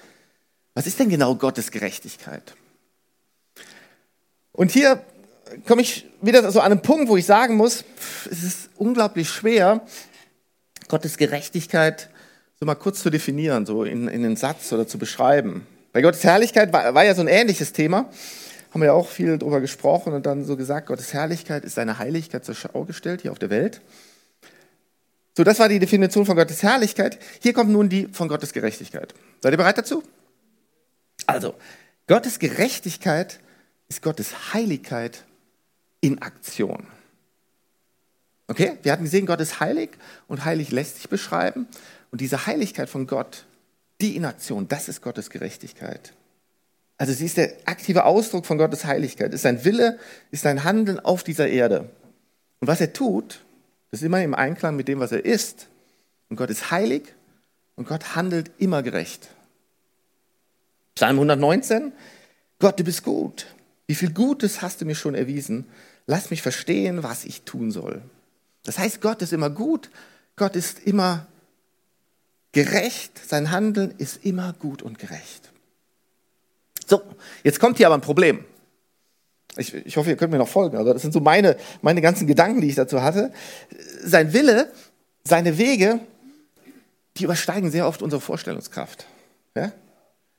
Was 0.76 0.86
ist 0.86 1.00
denn 1.00 1.10
genau 1.10 1.36
Gottes 1.36 1.72
Gerechtigkeit? 1.72 2.56
Und 4.52 4.72
hier 4.72 5.02
komme 5.68 5.82
ich 5.82 6.08
wieder 6.22 6.52
so 6.52 6.60
an 6.60 6.72
einen 6.72 6.82
Punkt, 6.82 7.10
wo 7.10 7.18
ich 7.18 7.26
sagen 7.26 7.56
muss, 7.56 7.84
es 8.30 8.44
ist 8.44 8.70
unglaublich 8.76 9.30
schwer, 9.30 9.82
Gottes 10.88 11.18
Gerechtigkeit 11.18 12.10
so 12.60 12.66
mal 12.66 12.76
kurz 12.76 13.02
zu 13.02 13.10
definieren, 13.10 13.66
so 13.66 13.84
in, 13.84 14.08
in 14.08 14.26
einen 14.26 14.36
Satz 14.36 14.72
oder 14.74 14.88
zu 14.88 14.98
beschreiben. 14.98 15.66
Bei 15.94 16.02
Gottes 16.02 16.24
Herrlichkeit 16.24 16.74
war, 16.74 16.94
war 16.94 17.06
ja 17.06 17.14
so 17.14 17.22
ein 17.22 17.28
ähnliches 17.28 17.74
Thema. 17.74 18.10
Haben 18.72 18.82
wir 18.82 18.88
ja 18.88 18.94
auch 18.94 19.08
viel 19.08 19.38
drüber 19.38 19.62
gesprochen 19.62 20.14
und 20.14 20.26
dann 20.26 20.44
so 20.44 20.58
gesagt, 20.58 20.88
Gottes 20.88 21.14
Herrlichkeit 21.14 21.64
ist 21.64 21.76
seine 21.76 22.00
Heiligkeit 22.00 22.46
zur 22.46 22.56
Schau 22.56 22.84
gestellt 22.84 23.22
hier 23.22 23.32
auf 23.32 23.40
der 23.40 23.50
Welt. 23.50 23.82
So, 25.36 25.44
das 25.44 25.60
war 25.60 25.70
die 25.70 25.80
Definition 25.80 26.26
von 26.26 26.36
Gottes 26.36 26.64
Herrlichkeit. 26.64 27.20
Hier 27.42 27.54
kommt 27.54 27.70
nun 27.70 27.90
die 27.90 28.08
von 28.12 28.28
Gottes 28.28 28.54
Gerechtigkeit. 28.54 29.14
Seid 29.42 29.54
ihr 29.54 29.58
bereit 29.58 29.78
dazu? 29.78 30.04
Also, 31.28 31.54
Gottes 32.08 32.40
Gerechtigkeit 32.40 33.40
ist 33.88 34.02
Gottes 34.02 34.54
Heiligkeit 34.54 35.26
in 36.02 36.22
Aktion. 36.22 36.88
Okay? 38.48 38.78
Wir 38.82 38.92
hatten 38.92 39.04
gesehen, 39.04 39.26
Gott 39.26 39.40
ist 39.42 39.60
heilig 39.60 39.92
und 40.28 40.44
heilig 40.44 40.72
lässt 40.72 40.96
sich 40.96 41.10
beschreiben. 41.10 41.68
Und 42.12 42.22
diese 42.22 42.46
Heiligkeit 42.46 42.90
von 42.90 43.08
Gott, 43.08 43.46
die 44.02 44.16
in 44.16 44.26
Aktion, 44.26 44.68
das 44.68 44.90
ist 44.90 45.02
Gottes 45.02 45.30
Gerechtigkeit. 45.30 46.14
Also 46.98 47.14
sie 47.14 47.26
ist 47.26 47.38
der 47.38 47.54
aktive 47.66 48.06
Ausdruck 48.06 48.46
von 48.46 48.58
Gottes 48.58 48.86
Heiligkeit, 48.86 49.34
ist 49.34 49.44
sein 49.44 49.64
Wille, 49.64 50.00
ist 50.32 50.44
sein 50.44 50.64
Handeln 50.64 51.00
auf 51.00 51.24
dieser 51.24 51.48
Erde. 51.48 51.90
Und 52.60 52.68
was 52.68 52.82
er 52.82 52.94
tut, 52.94 53.44
ist 53.92 54.04
immer 54.04 54.22
im 54.24 54.34
Einklang 54.34 54.76
mit 54.76 54.88
dem, 54.88 55.00
was 55.00 55.12
er 55.12 55.24
ist. 55.24 55.68
Und 56.30 56.38
Gott 56.38 56.50
ist 56.50 56.72
heilig 56.72 57.14
und 57.76 57.88
Gott 57.88 58.16
handelt 58.16 58.52
immer 58.58 58.84
gerecht. 58.84 59.30
Psalm 60.96 61.18
119, 61.18 61.92
Gott, 62.60 62.80
du 62.80 62.84
bist 62.84 63.04
gut. 63.04 63.46
Wie 63.86 63.96
viel 63.96 64.12
Gutes 64.12 64.62
hast 64.62 64.82
du 64.82 64.86
mir 64.86 64.96
schon 64.96 65.14
erwiesen? 65.14 65.66
Lass 66.08 66.32
mich 66.32 66.42
verstehen, 66.42 67.04
was 67.04 67.24
ich 67.24 67.44
tun 67.44 67.72
soll. 67.72 68.02
Das 68.64 68.80
heißt, 68.80 69.02
Gott 69.02 69.22
ist 69.22 69.32
immer 69.32 69.50
gut, 69.50 69.90
Gott 70.36 70.56
ist 70.56 70.80
immer 70.80 71.28
gerecht, 72.58 73.12
sein 73.24 73.52
Handeln 73.52 73.94
ist 74.00 74.26
immer 74.26 74.52
gut 74.54 74.82
und 74.82 74.98
gerecht. 74.98 75.52
So, 76.88 77.04
jetzt 77.44 77.60
kommt 77.60 77.78
hier 77.78 77.86
aber 77.86 77.94
ein 77.94 78.02
Problem. 78.02 78.46
Ich, 79.58 79.76
ich 79.76 79.96
hoffe, 79.96 80.10
ihr 80.10 80.18
könnt 80.18 80.32
mir 80.32 80.40
noch 80.40 80.48
folgen. 80.48 80.76
Also 80.76 80.92
das 80.92 81.04
sind 81.04 81.14
so 81.14 81.20
meine, 81.20 81.56
meine 81.84 82.02
ganzen 82.02 82.26
Gedanken, 82.26 82.62
die 82.62 82.70
ich 82.70 82.74
dazu 82.74 83.04
hatte. 83.04 83.32
Sein 84.02 84.34
Wille, 84.34 84.72
seine 85.24 85.60
Wege, 85.60 86.00
die 87.18 87.26
übersteigen 87.26 87.70
sehr 87.70 87.88
oft 87.88 88.02
unsere 88.02 88.22
Vorstellungskraft. 88.22 89.06
Ja? 89.54 89.72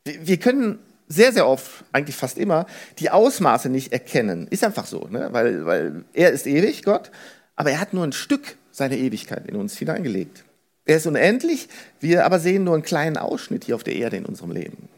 Wir 0.05 0.39
können 0.39 0.81
sehr, 1.07 1.33
sehr 1.33 1.47
oft, 1.47 1.85
eigentlich 1.93 2.17
fast 2.17 2.37
immer, 2.37 2.67
die 2.99 3.11
Ausmaße 3.11 3.69
nicht 3.69 3.93
erkennen. 3.93 4.49
Ist 4.49 4.65
einfach 4.65 4.87
so, 4.87 5.07
ne? 5.09 5.29
weil, 5.31 5.67
weil 5.67 6.05
er 6.15 6.33
ist 6.33 6.49
ewig, 6.49 6.83
Gott, 6.83 7.13
aber 7.55 7.71
er 7.71 7.81
hat 7.81 7.93
nur 7.93 8.03
ein 8.03 8.13
Stück 8.13 8.57
seiner 8.73 8.97
Ewigkeit 8.97 9.47
in 9.47 9.55
uns 9.55 9.79
hineingelegt. 9.79 10.43
Er 10.89 10.97
ist 10.97 11.07
unendlich, 11.07 11.69
wir 12.01 12.25
aber 12.25 12.41
sehen 12.41 12.65
nur 12.65 12.73
einen 12.73 12.83
kleinen 12.83 13.19
Ausschnitt 13.19 13.65
hier 13.65 13.75
auf 13.75 13.85
der 13.85 13.95
Erde 13.95 14.17
in 14.17 14.25
unserem 14.25 14.53
Leben. 14.53 14.89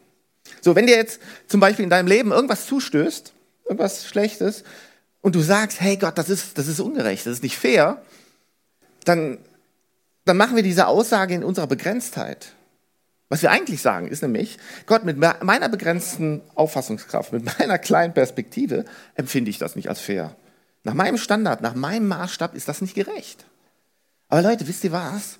So, 0.61 0.73
wenn 0.73 0.87
dir 0.87 0.95
jetzt 0.95 1.19
zum 1.49 1.59
Beispiel 1.59 1.83
in 1.83 1.89
deinem 1.89 2.07
Leben 2.07 2.31
irgendwas 2.31 2.65
zustößt, 2.65 3.33
irgendwas 3.65 4.07
Schlechtes, 4.07 4.63
und 5.19 5.35
du 5.35 5.41
sagst, 5.41 5.81
hey 5.81 5.97
Gott, 5.97 6.17
das 6.17 6.29
ist, 6.29 6.57
das 6.57 6.67
ist 6.67 6.79
ungerecht, 6.79 7.25
das 7.25 7.33
ist 7.33 7.43
nicht 7.43 7.57
fair, 7.57 8.01
dann, 9.03 9.37
dann 10.23 10.37
machen 10.37 10.55
wir 10.55 10.63
diese 10.63 10.87
Aussage 10.87 11.35
in 11.35 11.43
unserer 11.43 11.67
Begrenztheit. 11.67 12.53
Was 13.27 13.41
wir 13.41 13.51
eigentlich 13.51 13.81
sagen, 13.81 14.07
ist 14.07 14.21
nämlich, 14.21 14.59
Gott, 14.85 15.03
mit 15.03 15.17
meiner 15.17 15.67
begrenzten 15.67 16.39
Auffassungskraft, 16.55 17.33
mit 17.33 17.59
meiner 17.59 17.77
kleinen 17.77 18.13
Perspektive 18.13 18.85
empfinde 19.15 19.49
ich 19.49 19.57
das 19.57 19.75
nicht 19.75 19.89
als 19.89 19.99
fair. 19.99 20.37
Nach 20.85 20.93
meinem 20.93 21.17
Standard, 21.17 21.59
nach 21.59 21.75
meinem 21.75 22.07
Maßstab 22.07 22.55
ist 22.55 22.69
das 22.69 22.79
nicht 22.79 22.95
gerecht. 22.95 23.45
Aber 24.29 24.41
Leute, 24.41 24.69
wisst 24.69 24.85
ihr 24.85 24.93
was? 24.93 25.37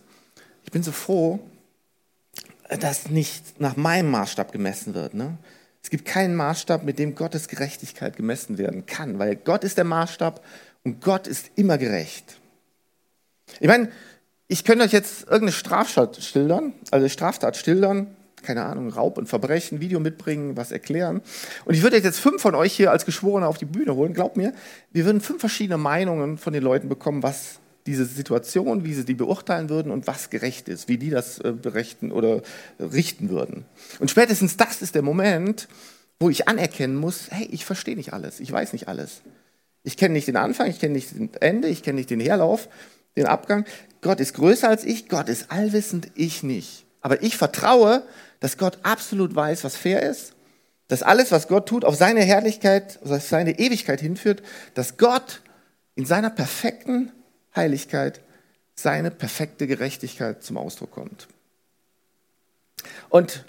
Ich 0.63 0.72
bin 0.72 0.84
so 0.84 0.91
froh, 0.91 1.39
dass 2.80 3.10
nicht 3.10 3.60
nach 3.60 3.75
meinem 3.75 4.12
Maßstab 4.12 4.51
gemessen 4.51 4.94
wird. 4.94 5.13
Ne? 5.13 5.38
Es 5.84 5.89
gibt 5.89 6.06
keinen 6.06 6.36
Maßstab, 6.36 6.84
mit 6.84 7.00
dem 7.00 7.15
Gottes 7.15 7.48
Gerechtigkeit 7.48 8.15
gemessen 8.15 8.58
werden 8.58 8.86
kann, 8.86 9.20
weil 9.20 9.36
Gott 9.36 9.63
ist 9.63 9.77
der 9.77 9.84
Maßstab 9.84 10.44
und 10.84 11.01
Gott 11.01 11.27
ist 11.27 11.51
immer 11.56 11.77
gerecht. 11.77 12.38
Ich 13.60 13.68
meine, 13.68 13.91
ich 14.48 14.63
könnte 14.63 14.86
euch 14.86 14.91
jetzt 14.91 15.24
irgendeine 15.24 15.53
Straftat 15.53 16.22
schildern, 16.22 16.74
also 16.91 17.08
Straftat 17.10 17.58
schildern, 17.58 18.15
keine 18.41 18.65
Ahnung, 18.65 18.89
Raub 18.89 19.18
und 19.18 19.27
Verbrechen, 19.27 19.82
Video 19.82 20.00
mitbringen, 20.00 20.58
was 20.58 20.72
erklären. 20.72 21.22
Und 21.65 21.74
ich 21.74 21.84
würde 21.84 21.98
jetzt 21.98 22.20
fünf 22.20 22.41
von 22.41 22.56
euch 22.56 22.74
hier 22.74 22.91
als 22.91 23.06
Geschworene 23.06 23.48
auf 23.48 23.58
die 23.58 23.65
Bühne 23.65 23.96
holen. 23.96 24.13
Glaubt 24.13 24.36
mir, 24.36 24.53
wir 24.91 25.06
würden 25.06 25.22
fünf 25.22 25.39
verschiedene 25.39 25.77
Meinungen 25.77 26.38
von 26.38 26.53
den 26.53 26.63
Leuten 26.63 26.89
bekommen, 26.89 27.24
was 27.24 27.61
diese 27.85 28.05
Situation, 28.05 28.83
wie 28.85 28.93
sie 28.93 29.05
die 29.05 29.13
beurteilen 29.13 29.69
würden 29.69 29.91
und 29.91 30.07
was 30.07 30.29
gerecht 30.29 30.69
ist, 30.69 30.88
wie 30.88 30.97
die 30.97 31.09
das 31.09 31.39
äh, 31.39 31.51
berechten 31.51 32.11
oder 32.11 32.41
richten 32.79 33.29
würden. 33.29 33.65
Und 34.00 34.11
spätestens 34.11 34.57
das 34.57 34.81
ist 34.81 34.95
der 34.95 35.01
Moment, 35.01 35.67
wo 36.19 36.29
ich 36.29 36.47
anerkennen 36.47 36.95
muss, 36.95 37.31
hey, 37.31 37.47
ich 37.51 37.65
verstehe 37.65 37.95
nicht 37.95 38.13
alles, 38.13 38.39
ich 38.39 38.51
weiß 38.51 38.73
nicht 38.73 38.88
alles. 38.88 39.21
Ich 39.83 39.97
kenne 39.97 40.13
nicht 40.13 40.27
den 40.27 40.38
Anfang, 40.38 40.67
ich 40.67 40.79
kenne 40.79 40.93
nicht 40.93 41.11
das 41.11 41.41
Ende, 41.41 41.67
ich 41.67 41.81
kenne 41.81 41.97
nicht 41.97 42.11
den 42.11 42.19
Herlauf, 42.19 42.69
den 43.15 43.25
Abgang. 43.25 43.65
Gott 44.01 44.19
ist 44.19 44.35
größer 44.35 44.69
als 44.69 44.83
ich, 44.83 45.09
Gott 45.09 45.27
ist 45.27 45.51
allwissend, 45.51 46.11
ich 46.13 46.43
nicht. 46.43 46.85
Aber 47.01 47.23
ich 47.23 47.35
vertraue, 47.35 48.03
dass 48.39 48.57
Gott 48.57 48.77
absolut 48.83 49.35
weiß, 49.35 49.63
was 49.63 49.75
fair 49.75 50.03
ist, 50.03 50.33
dass 50.88 51.01
alles, 51.01 51.31
was 51.31 51.47
Gott 51.47 51.67
tut, 51.67 51.85
auf 51.85 51.95
seine 51.95 52.21
Herrlichkeit, 52.21 53.00
auf 53.03 53.21
seine 53.21 53.57
Ewigkeit 53.57 54.01
hinführt, 54.01 54.43
dass 54.75 54.97
Gott 54.97 55.41
in 55.95 56.05
seiner 56.05 56.29
perfekten 56.29 57.11
Heiligkeit 57.55 58.22
seine 58.75 59.12
perfekte 59.12 59.67
Gerechtigkeit 59.67 60.43
zum 60.43 60.58
Ausdruck 60.58 60.91
kommt. 60.91 61.27
Und 63.10 63.46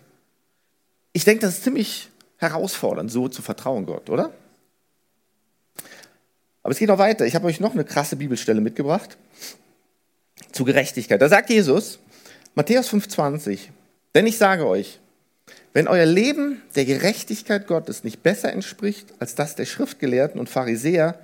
ich 1.12 1.24
denke, 1.24 1.42
das 1.42 1.54
ist 1.54 1.64
ziemlich 1.64 2.10
herausfordernd, 2.38 3.10
so 3.10 3.28
zu 3.28 3.42
vertrauen 3.42 3.86
Gott, 3.86 4.10
oder? 4.10 4.32
Aber 6.62 6.72
es 6.72 6.78
geht 6.78 6.88
noch 6.88 6.98
weiter. 6.98 7.26
Ich 7.26 7.34
habe 7.34 7.46
euch 7.46 7.60
noch 7.60 7.72
eine 7.72 7.84
krasse 7.84 8.16
Bibelstelle 8.16 8.60
mitgebracht 8.60 9.16
zu 10.52 10.64
Gerechtigkeit. 10.64 11.20
Da 11.20 11.28
sagt 11.28 11.50
Jesus, 11.50 11.98
Matthäus 12.54 12.92
5,20, 12.92 13.68
denn 14.14 14.26
ich 14.26 14.38
sage 14.38 14.66
euch, 14.66 15.00
wenn 15.72 15.88
euer 15.88 16.06
Leben 16.06 16.60
der 16.74 16.84
Gerechtigkeit 16.84 17.66
Gottes 17.66 18.04
nicht 18.04 18.22
besser 18.22 18.52
entspricht 18.52 19.06
als 19.18 19.34
das 19.34 19.56
der 19.56 19.64
Schriftgelehrten 19.64 20.38
und 20.38 20.50
Pharisäer, 20.50 21.18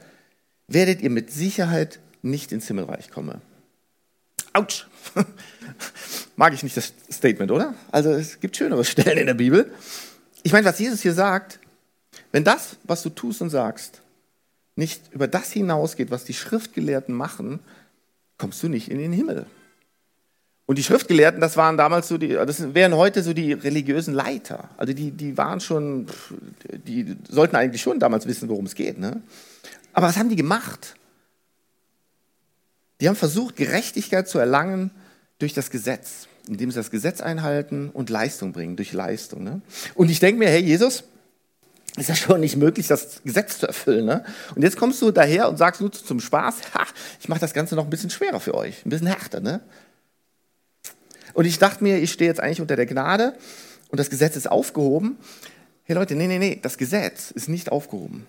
werdet 0.68 1.02
ihr 1.02 1.10
mit 1.10 1.30
Sicherheit 1.30 1.98
nicht 2.22 2.52
ins 2.52 2.66
Himmelreich 2.66 3.10
kommen. 3.10 3.40
Autsch! 4.52 4.86
Mag 6.36 6.54
ich 6.54 6.62
nicht 6.62 6.76
das 6.76 6.92
Statement, 7.10 7.50
oder? 7.50 7.74
Also 7.90 8.10
es 8.10 8.40
gibt 8.40 8.56
schönere 8.56 8.84
Stellen 8.84 9.18
in 9.18 9.26
der 9.26 9.34
Bibel. 9.34 9.72
Ich 10.42 10.52
meine, 10.52 10.64
was 10.64 10.78
Jesus 10.78 11.02
hier 11.02 11.14
sagt, 11.14 11.58
wenn 12.32 12.44
das, 12.44 12.76
was 12.84 13.02
du 13.02 13.10
tust 13.10 13.42
und 13.42 13.50
sagst, 13.50 14.02
nicht 14.76 15.12
über 15.12 15.26
das 15.26 15.50
hinausgeht, 15.50 16.10
was 16.10 16.24
die 16.24 16.34
Schriftgelehrten 16.34 17.14
machen, 17.14 17.60
kommst 18.36 18.62
du 18.62 18.68
nicht 18.68 18.90
in 18.90 18.98
den 18.98 19.12
Himmel. 19.12 19.46
Und 20.66 20.76
die 20.76 20.84
Schriftgelehrten, 20.84 21.40
das 21.40 21.56
waren 21.56 21.76
damals 21.76 22.08
so 22.08 22.18
die, 22.18 22.28
das 22.28 22.74
wären 22.74 22.94
heute 22.94 23.22
so 23.22 23.32
die 23.32 23.54
religiösen 23.54 24.12
Leiter. 24.12 24.68
Also 24.76 24.92
die, 24.92 25.10
die 25.10 25.36
waren 25.36 25.60
schon, 25.60 26.06
die 26.70 27.16
sollten 27.28 27.56
eigentlich 27.56 27.80
schon 27.80 27.98
damals 27.98 28.26
wissen, 28.26 28.48
worum 28.48 28.66
es 28.66 28.74
geht. 28.74 28.98
Ne? 28.98 29.22
Aber 29.94 30.08
was 30.08 30.18
haben 30.18 30.28
die 30.28 30.36
gemacht? 30.36 30.94
Die 33.00 33.08
haben 33.08 33.16
versucht, 33.16 33.56
Gerechtigkeit 33.56 34.28
zu 34.28 34.38
erlangen 34.38 34.90
durch 35.38 35.54
das 35.54 35.70
Gesetz, 35.70 36.26
indem 36.48 36.70
sie 36.70 36.76
das 36.76 36.90
Gesetz 36.90 37.20
einhalten 37.20 37.90
und 37.90 38.10
Leistung 38.10 38.52
bringen, 38.52 38.76
durch 38.76 38.92
Leistung. 38.92 39.44
Ne? 39.44 39.60
Und 39.94 40.10
ich 40.10 40.18
denke 40.18 40.38
mir, 40.38 40.48
hey 40.48 40.62
Jesus, 40.62 41.04
ist 41.96 42.08
ja 42.08 42.14
schon 42.14 42.40
nicht 42.40 42.56
möglich, 42.56 42.86
das 42.86 43.22
Gesetz 43.24 43.58
zu 43.58 43.66
erfüllen. 43.66 44.04
Ne? 44.04 44.24
Und 44.54 44.62
jetzt 44.62 44.76
kommst 44.76 45.00
du 45.02 45.10
daher 45.10 45.48
und 45.48 45.56
sagst 45.56 45.80
nur 45.80 45.92
zum 45.92 46.20
Spaß, 46.20 46.56
ha, 46.74 46.86
ich 47.20 47.28
mache 47.28 47.40
das 47.40 47.54
Ganze 47.54 47.76
noch 47.76 47.84
ein 47.84 47.90
bisschen 47.90 48.10
schwerer 48.10 48.40
für 48.40 48.54
euch, 48.54 48.84
ein 48.84 48.90
bisschen 48.90 49.06
härter. 49.06 49.40
Ne? 49.40 49.60
Und 51.34 51.44
ich 51.44 51.58
dachte 51.58 51.84
mir, 51.84 51.98
ich 51.98 52.12
stehe 52.12 52.28
jetzt 52.28 52.40
eigentlich 52.40 52.60
unter 52.60 52.76
der 52.76 52.86
Gnade 52.86 53.34
und 53.90 53.98
das 53.98 54.10
Gesetz 54.10 54.36
ist 54.36 54.50
aufgehoben. 54.50 55.18
Hey 55.84 55.94
Leute, 55.94 56.14
nee, 56.14 56.26
nee, 56.26 56.38
nee, 56.38 56.58
das 56.60 56.78
Gesetz 56.78 57.30
ist 57.30 57.48
nicht 57.48 57.70
aufgehoben 57.70 58.26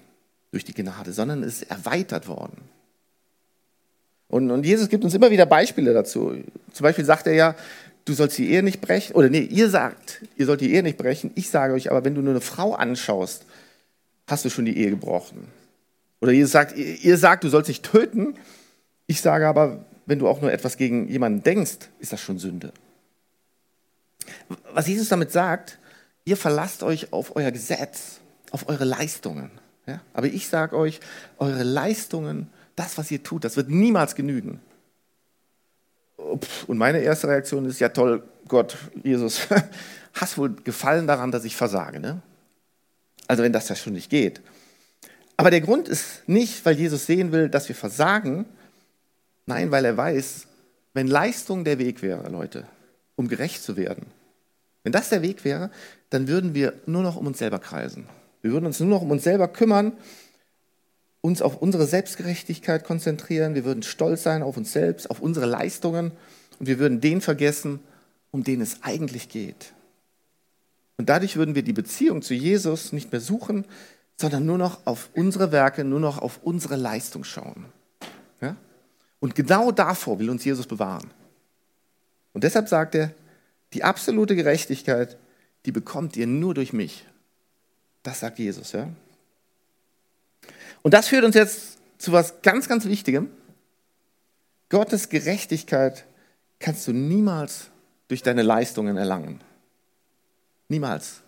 durch 0.51 0.63
die 0.63 0.73
Gnade, 0.73 1.11
sondern 1.11 1.43
es 1.43 1.61
ist 1.61 1.71
erweitert 1.71 2.27
worden. 2.27 2.57
Und, 4.29 4.51
und 4.51 4.65
Jesus 4.65 4.87
gibt 4.89 5.03
uns 5.03 5.13
immer 5.13 5.31
wieder 5.31 5.45
Beispiele 5.45 5.93
dazu. 5.93 6.35
Zum 6.71 6.83
Beispiel 6.83 7.03
sagt 7.03 7.27
er 7.27 7.33
ja, 7.33 7.55
du 8.05 8.13
sollst 8.13 8.37
die 8.37 8.51
Ehe 8.51 8.63
nicht 8.63 8.79
brechen. 8.79 9.15
Oder 9.15 9.29
nee, 9.29 9.41
ihr 9.41 9.69
sagt, 9.69 10.21
ihr 10.37 10.45
sollt 10.45 10.61
die 10.61 10.73
Ehe 10.73 10.83
nicht 10.83 10.97
brechen. 10.97 11.31
Ich 11.35 11.49
sage 11.49 11.73
euch 11.73 11.91
aber, 11.91 12.05
wenn 12.05 12.15
du 12.15 12.21
nur 12.21 12.31
eine 12.31 12.41
Frau 12.41 12.73
anschaust, 12.73 13.45
hast 14.27 14.45
du 14.45 14.49
schon 14.49 14.65
die 14.65 14.77
Ehe 14.77 14.91
gebrochen. 14.91 15.47
Oder 16.21 16.31
Jesus 16.31 16.51
sagt, 16.51 16.77
ihr 16.77 17.17
sagt, 17.17 17.43
du 17.43 17.49
sollst 17.49 17.69
nicht 17.69 17.83
töten. 17.83 18.35
Ich 19.07 19.21
sage 19.21 19.47
aber, 19.47 19.83
wenn 20.05 20.19
du 20.19 20.27
auch 20.27 20.41
nur 20.41 20.51
etwas 20.51 20.77
gegen 20.77 21.07
jemanden 21.07 21.43
denkst, 21.43 21.89
ist 21.99 22.13
das 22.13 22.21
schon 22.21 22.37
Sünde. 22.37 22.71
Was 24.73 24.87
Jesus 24.87 25.09
damit 25.09 25.31
sagt, 25.31 25.79
ihr 26.25 26.37
verlasst 26.37 26.83
euch 26.83 27.13
auf 27.13 27.35
euer 27.35 27.51
Gesetz, 27.51 28.19
auf 28.51 28.69
eure 28.69 28.85
Leistungen. 28.85 29.49
Ja? 29.87 30.01
Aber 30.13 30.27
ich 30.27 30.47
sage 30.47 30.77
euch, 30.77 30.99
eure 31.39 31.63
Leistungen, 31.63 32.47
das, 32.79 32.97
was 32.97 33.11
ihr 33.11 33.21
tut, 33.21 33.43
das 33.43 33.57
wird 33.57 33.69
niemals 33.69 34.15
genügen. 34.15 34.61
Und 36.67 36.77
meine 36.77 36.99
erste 36.99 37.27
Reaktion 37.27 37.65
ist, 37.65 37.79
ja 37.79 37.89
toll, 37.89 38.23
Gott, 38.47 38.77
Jesus, 39.03 39.47
hast 40.13 40.37
wohl 40.37 40.55
Gefallen 40.63 41.05
daran, 41.05 41.31
dass 41.31 41.43
ich 41.43 41.55
versage. 41.55 41.99
Ne? 41.99 42.21
Also 43.27 43.43
wenn 43.43 43.51
das 43.51 43.67
ja 43.67 43.75
schon 43.75 43.93
nicht 43.93 44.09
geht. 44.09 44.41
Aber 45.35 45.51
der 45.51 45.61
Grund 45.61 45.87
ist 45.87 46.27
nicht, 46.27 46.65
weil 46.65 46.77
Jesus 46.77 47.05
sehen 47.05 47.31
will, 47.31 47.49
dass 47.49 47.67
wir 47.67 47.75
versagen. 47.75 48.45
Nein, 49.45 49.71
weil 49.71 49.85
er 49.85 49.97
weiß, 49.97 50.47
wenn 50.93 51.07
Leistung 51.07 51.63
der 51.63 51.79
Weg 51.79 52.01
wäre, 52.01 52.29
Leute, 52.29 52.65
um 53.15 53.27
gerecht 53.27 53.61
zu 53.61 53.75
werden, 53.75 54.05
wenn 54.83 54.93
das 54.93 55.09
der 55.09 55.21
Weg 55.21 55.43
wäre, 55.43 55.69
dann 56.09 56.27
würden 56.27 56.53
wir 56.53 56.73
nur 56.85 57.03
noch 57.03 57.17
um 57.17 57.27
uns 57.27 57.39
selber 57.39 57.59
kreisen. 57.59 58.07
Wir 58.41 58.51
würden 58.51 58.65
uns 58.65 58.79
nur 58.79 58.89
noch 58.89 59.01
um 59.01 59.11
uns 59.11 59.23
selber 59.23 59.47
kümmern, 59.49 59.93
uns 61.21 61.41
auf 61.41 61.61
unsere 61.61 61.85
Selbstgerechtigkeit 61.85 62.83
konzentrieren, 62.83 63.55
wir 63.55 63.65
würden 63.65 63.83
stolz 63.83 64.23
sein 64.23 64.43
auf 64.43 64.57
uns 64.57 64.71
selbst, 64.71 65.09
auf 65.09 65.19
unsere 65.19 65.45
Leistungen 65.45 66.11
und 66.59 66.67
wir 66.67 66.79
würden 66.79 67.01
den 67.01 67.21
vergessen, 67.21 67.79
um 68.31 68.43
den 68.43 68.61
es 68.61 68.83
eigentlich 68.83 69.29
geht. 69.29 69.73
Und 70.97 71.09
dadurch 71.09 71.35
würden 71.35 71.55
wir 71.55 71.63
die 71.63 71.73
Beziehung 71.73 72.21
zu 72.21 72.33
Jesus 72.33 72.93
nicht 72.93 73.11
mehr 73.11 73.21
suchen, 73.21 73.65
sondern 74.17 74.45
nur 74.45 74.57
noch 74.57 74.85
auf 74.85 75.09
unsere 75.13 75.51
Werke, 75.51 75.85
nur 75.85 75.99
noch 75.99 76.17
auf 76.17 76.39
unsere 76.43 76.75
Leistung 76.75 77.23
schauen. 77.23 77.65
Ja? 78.41 78.57
Und 79.19 79.35
genau 79.35 79.71
davor 79.71 80.19
will 80.19 80.29
uns 80.29 80.43
Jesus 80.43 80.67
bewahren. 80.67 81.09
Und 82.33 82.43
deshalb 82.43 82.67
sagt 82.67 82.95
er, 82.95 83.13
die 83.73 83.83
absolute 83.83 84.35
Gerechtigkeit, 84.35 85.17
die 85.65 85.71
bekommt 85.71 86.17
ihr 86.17 86.27
nur 86.27 86.53
durch 86.53 86.73
mich. 86.73 87.05
Das 88.03 88.19
sagt 88.19 88.39
Jesus. 88.39 88.73
Ja? 88.73 88.89
Und 90.81 90.93
das 90.93 91.07
führt 91.07 91.25
uns 91.25 91.35
jetzt 91.35 91.77
zu 91.97 92.11
was 92.11 92.41
ganz, 92.41 92.67
ganz 92.67 92.85
Wichtigem. 92.85 93.29
Gottes 94.69 95.09
Gerechtigkeit 95.09 96.05
kannst 96.59 96.87
du 96.87 96.93
niemals 96.93 97.69
durch 98.07 98.23
deine 98.23 98.43
Leistungen 98.43 98.97
erlangen. 98.97 99.41
Niemals. 100.67 101.21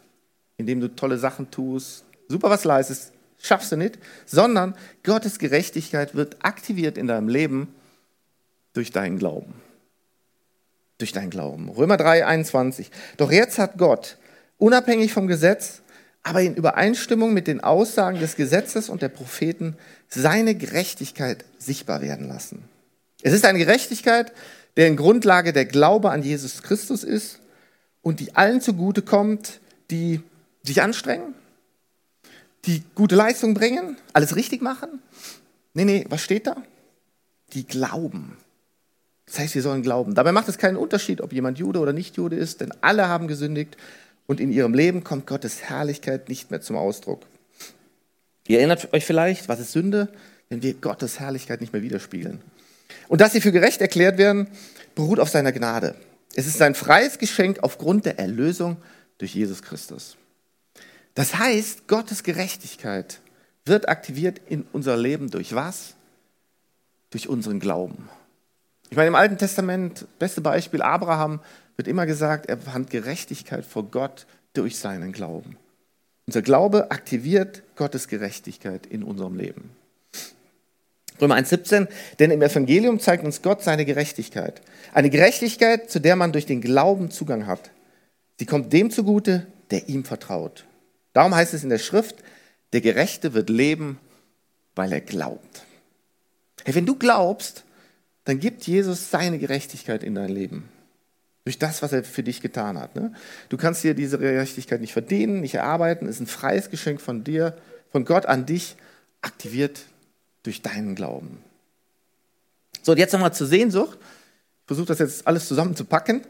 Indem 0.58 0.80
du 0.80 0.90
tolle 0.90 1.18
Sachen 1.18 1.50
tust, 1.50 2.06
super 2.28 2.50
was 2.50 2.64
leistest, 2.64 3.14
schaffst 3.40 3.72
du 3.72 3.78
nicht, 3.78 3.98
sondern 4.26 4.76
Gottes 5.04 5.40
Gerechtigkeit 5.40 6.14
wird 6.14 6.46
aktiviert 6.46 6.98
in 6.98 7.08
deinem 7.08 7.28
Leben 7.28 7.74
durch 8.74 8.92
deinen 8.92 9.18
Glauben. 9.18 9.56
Durch 11.00 11.12
deinen 11.12 11.32
Glauben. 11.32 11.70
Römer 11.70 11.98
3, 11.98 12.26
21. 12.28 12.92
Doch 13.18 13.32
jetzt 13.32 13.58
hat 13.58 13.78
Gott, 13.80 14.18
unabhängig 14.60 15.14
vom 15.14 15.28
Gesetz, 15.28 15.82
aber 16.24 16.42
in 16.42 16.56
Übereinstimmung 16.56 17.34
mit 17.34 17.48
den 17.48 17.62
Aussagen 17.62 18.20
des 18.20 18.36
Gesetzes 18.36 18.90
und 18.90 19.02
der 19.02 19.10
Propheten 19.10 19.76
seine 20.08 20.56
Gerechtigkeit 20.56 21.46
sichtbar 21.58 22.02
werden 22.02 22.28
lassen. 22.28 22.64
Es 23.22 23.34
ist 23.34 23.46
eine 23.46 23.60
Gerechtigkeit, 23.60 24.32
deren 24.78 24.96
Grundlage 24.96 25.54
der 25.54 25.66
Glaube 25.66 26.12
an 26.12 26.24
Jesus 26.24 26.62
Christus 26.64 27.04
ist 27.04 27.40
und 28.02 28.20
die 28.20 28.36
allen 28.36 28.62
zugute 28.62 29.02
kommt, 29.02 29.60
die 29.90 30.22
sich 30.64 30.82
anstrengen, 30.82 31.34
die 32.66 32.84
gute 32.96 33.16
Leistung 33.16 33.54
bringen, 33.54 33.98
alles 34.14 34.36
richtig 34.36 34.62
machen. 34.62 35.02
Nee, 35.74 35.86
nee, 35.86 36.06
was 36.10 36.22
steht 36.22 36.48
da? 36.48 36.58
Die 37.54 37.66
glauben. 37.66 38.38
Das 39.26 39.40
heißt, 39.40 39.56
wir 39.56 39.62
sollen 39.62 39.82
glauben. 39.82 40.14
Dabei 40.14 40.32
macht 40.32 40.50
es 40.50 40.58
keinen 40.58 40.78
Unterschied, 40.78 41.22
ob 41.22 41.34
jemand 41.34 41.58
Jude 41.58 41.80
oder 41.80 41.94
nicht 41.94 42.18
Jude 42.18 42.36
ist, 42.36 42.62
denn 42.62 42.74
alle 42.82 43.08
haben 43.08 43.28
gesündigt 43.28 43.78
und 44.28 44.40
in 44.40 44.52
ihrem 44.52 44.74
Leben 44.74 45.04
kommt 45.04 45.28
Gottes 45.28 45.64
Herrlichkeit 45.64 46.30
nicht 46.30 46.52
mehr 46.52 46.62
zum 46.62 46.76
Ausdruck. 46.76 47.26
Ihr 48.48 48.60
erinnert 48.60 48.94
euch 48.94 49.06
vielleicht, 49.06 49.48
was 49.48 49.60
ist 49.60 49.72
Sünde? 49.72 50.10
Wenn 50.50 50.62
wir 50.62 50.74
Gottes 50.74 51.20
Herrlichkeit 51.20 51.62
nicht 51.62 51.74
mehr 51.74 51.82
widerspiegeln. 51.82 52.42
Und 53.08 53.22
dass 53.22 53.34
sie 53.34 53.42
für 53.42 53.52
gerecht 53.52 53.82
erklärt 53.82 54.18
werden, 54.18 54.48
beruht 54.96 55.20
auf 55.20 55.30
seiner 55.30 55.52
Gnade. 55.52 55.96
Es 56.36 56.48
ist 56.48 56.58
sein 56.58 56.76
freies 56.76 57.18
Geschenk 57.18 57.60
aufgrund 57.62 58.06
der 58.06 58.20
Erlösung 58.20 58.78
durch 59.18 59.36
Jesus 59.36 59.62
Christus. 59.62 60.18
Das 61.14 61.38
heißt, 61.38 61.88
Gottes 61.88 62.24
Gerechtigkeit 62.24 63.20
wird 63.66 63.90
aktiviert 63.90 64.42
in 64.48 64.66
unser 64.72 64.98
Leben 64.98 65.30
durch 65.30 65.54
was? 65.54 65.96
Durch 67.10 67.28
unseren 67.28 67.60
Glauben. 67.60 68.10
Ich 68.92 68.98
meine, 68.98 69.08
im 69.08 69.16
Alten 69.16 69.38
Testament, 69.38 70.06
beste 70.20 70.42
Beispiel, 70.42 70.82
Abraham 70.82 71.40
wird 71.78 71.88
immer 71.88 72.06
gesagt, 72.06 72.48
er 72.48 72.58
fand 72.58 72.90
Gerechtigkeit 72.90 73.66
vor 73.66 73.90
Gott 73.90 74.28
durch 74.52 74.78
seinen 74.78 75.14
Glauben. 75.14 75.56
Unser 76.28 76.42
Glaube 76.42 76.92
aktiviert 76.92 77.64
Gottes 77.78 78.10
Gerechtigkeit 78.10 78.86
in 78.86 79.04
unserem 79.04 79.38
Leben. 79.38 79.72
Römer 81.22 81.36
1,17, 81.36 81.88
denn 82.20 82.32
im 82.32 82.42
Evangelium 82.42 83.00
zeigt 83.00 83.24
uns 83.24 83.42
Gott 83.42 83.64
seine 83.64 83.86
Gerechtigkeit. 83.86 84.62
Eine 84.94 85.10
Gerechtigkeit, 85.10 85.90
zu 85.90 86.02
der 86.02 86.18
man 86.18 86.34
durch 86.34 86.46
den 86.46 86.60
Glauben 86.60 87.12
Zugang 87.12 87.48
hat. 87.48 87.72
Sie 88.40 88.46
kommt 88.46 88.74
dem 88.74 88.92
zugute, 88.92 89.48
der 89.70 89.88
ihm 89.88 90.04
vertraut. 90.04 90.66
Darum 91.14 91.34
heißt 91.34 91.54
es 91.54 91.64
in 91.64 91.70
der 91.70 91.80
Schrift, 91.80 92.18
der 92.74 92.82
Gerechte 92.82 93.34
wird 93.34 93.50
leben, 93.50 94.00
weil 94.76 94.92
er 94.92 95.02
glaubt. 95.02 95.64
Hey, 96.66 96.76
wenn 96.76 96.86
du 96.86 96.98
glaubst, 96.98 97.64
dann 98.26 98.40
gibt 98.40 98.64
Jesus 98.68 99.10
seine 99.10 99.40
Gerechtigkeit 99.40 100.04
in 100.04 100.16
dein 100.16 100.30
Leben. 100.30 100.70
Durch 101.44 101.58
das, 101.58 101.82
was 101.82 101.92
er 101.92 102.04
für 102.04 102.22
dich 102.22 102.42
getan 102.42 102.78
hat. 102.78 102.96
Ne? 102.96 103.14
Du 103.50 103.58
kannst 103.58 103.84
dir 103.84 103.96
diese 103.96 104.20
Gerechtigkeit 104.20 104.80
nicht 104.80 104.94
verdienen, 104.94 105.42
nicht 105.42 105.56
erarbeiten. 105.56 106.08
Es 106.08 106.16
ist 106.16 106.22
ein 106.22 106.28
freies 106.28 106.70
Geschenk 106.70 107.02
von 107.02 107.24
dir, 107.24 107.58
von 107.92 108.06
Gott 108.06 108.28
an 108.28 108.46
dich, 108.46 108.76
aktiviert 109.22 109.82
durch 110.44 110.62
deinen 110.62 110.94
Glauben. 110.94 111.40
So, 112.84 112.92
und 112.92 112.98
jetzt 113.00 113.12
nochmal 113.12 113.34
zur 113.34 113.48
Sehnsucht. 113.48 113.98
Ich 114.02 114.68
versuche 114.68 114.88
das 114.88 115.00
jetzt 115.00 115.28
alles 115.28 115.48
zusammenzupacken. 115.48 116.22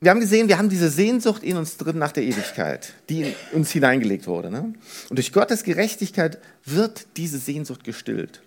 Wir 0.00 0.10
haben 0.10 0.20
gesehen, 0.20 0.48
wir 0.48 0.56
haben 0.56 0.70
diese 0.70 0.88
Sehnsucht 0.88 1.42
in 1.42 1.56
uns 1.56 1.76
drin 1.76 1.98
nach 1.98 2.12
der 2.12 2.22
Ewigkeit, 2.22 2.94
die 3.08 3.22
in 3.22 3.34
uns 3.52 3.70
hineingelegt 3.70 4.26
wurde. 4.26 4.50
Ne? 4.50 4.72
Und 5.10 5.16
durch 5.16 5.32
Gottes 5.32 5.62
Gerechtigkeit 5.62 6.38
wird 6.64 7.06
diese 7.16 7.38
Sehnsucht 7.38 7.84
gestillt. 7.84 8.40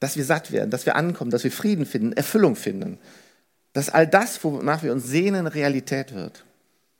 Dass 0.00 0.16
wir 0.16 0.24
satt 0.24 0.52
werden, 0.52 0.70
dass 0.70 0.86
wir 0.86 0.96
ankommen, 0.96 1.30
dass 1.30 1.44
wir 1.44 1.52
Frieden 1.52 1.86
finden, 1.86 2.12
Erfüllung 2.12 2.56
finden. 2.56 2.98
Dass 3.72 3.90
all 3.90 4.06
das, 4.06 4.42
wonach 4.44 4.82
wir 4.82 4.92
uns 4.92 5.06
sehnen, 5.06 5.46
Realität 5.46 6.14
wird. 6.14 6.44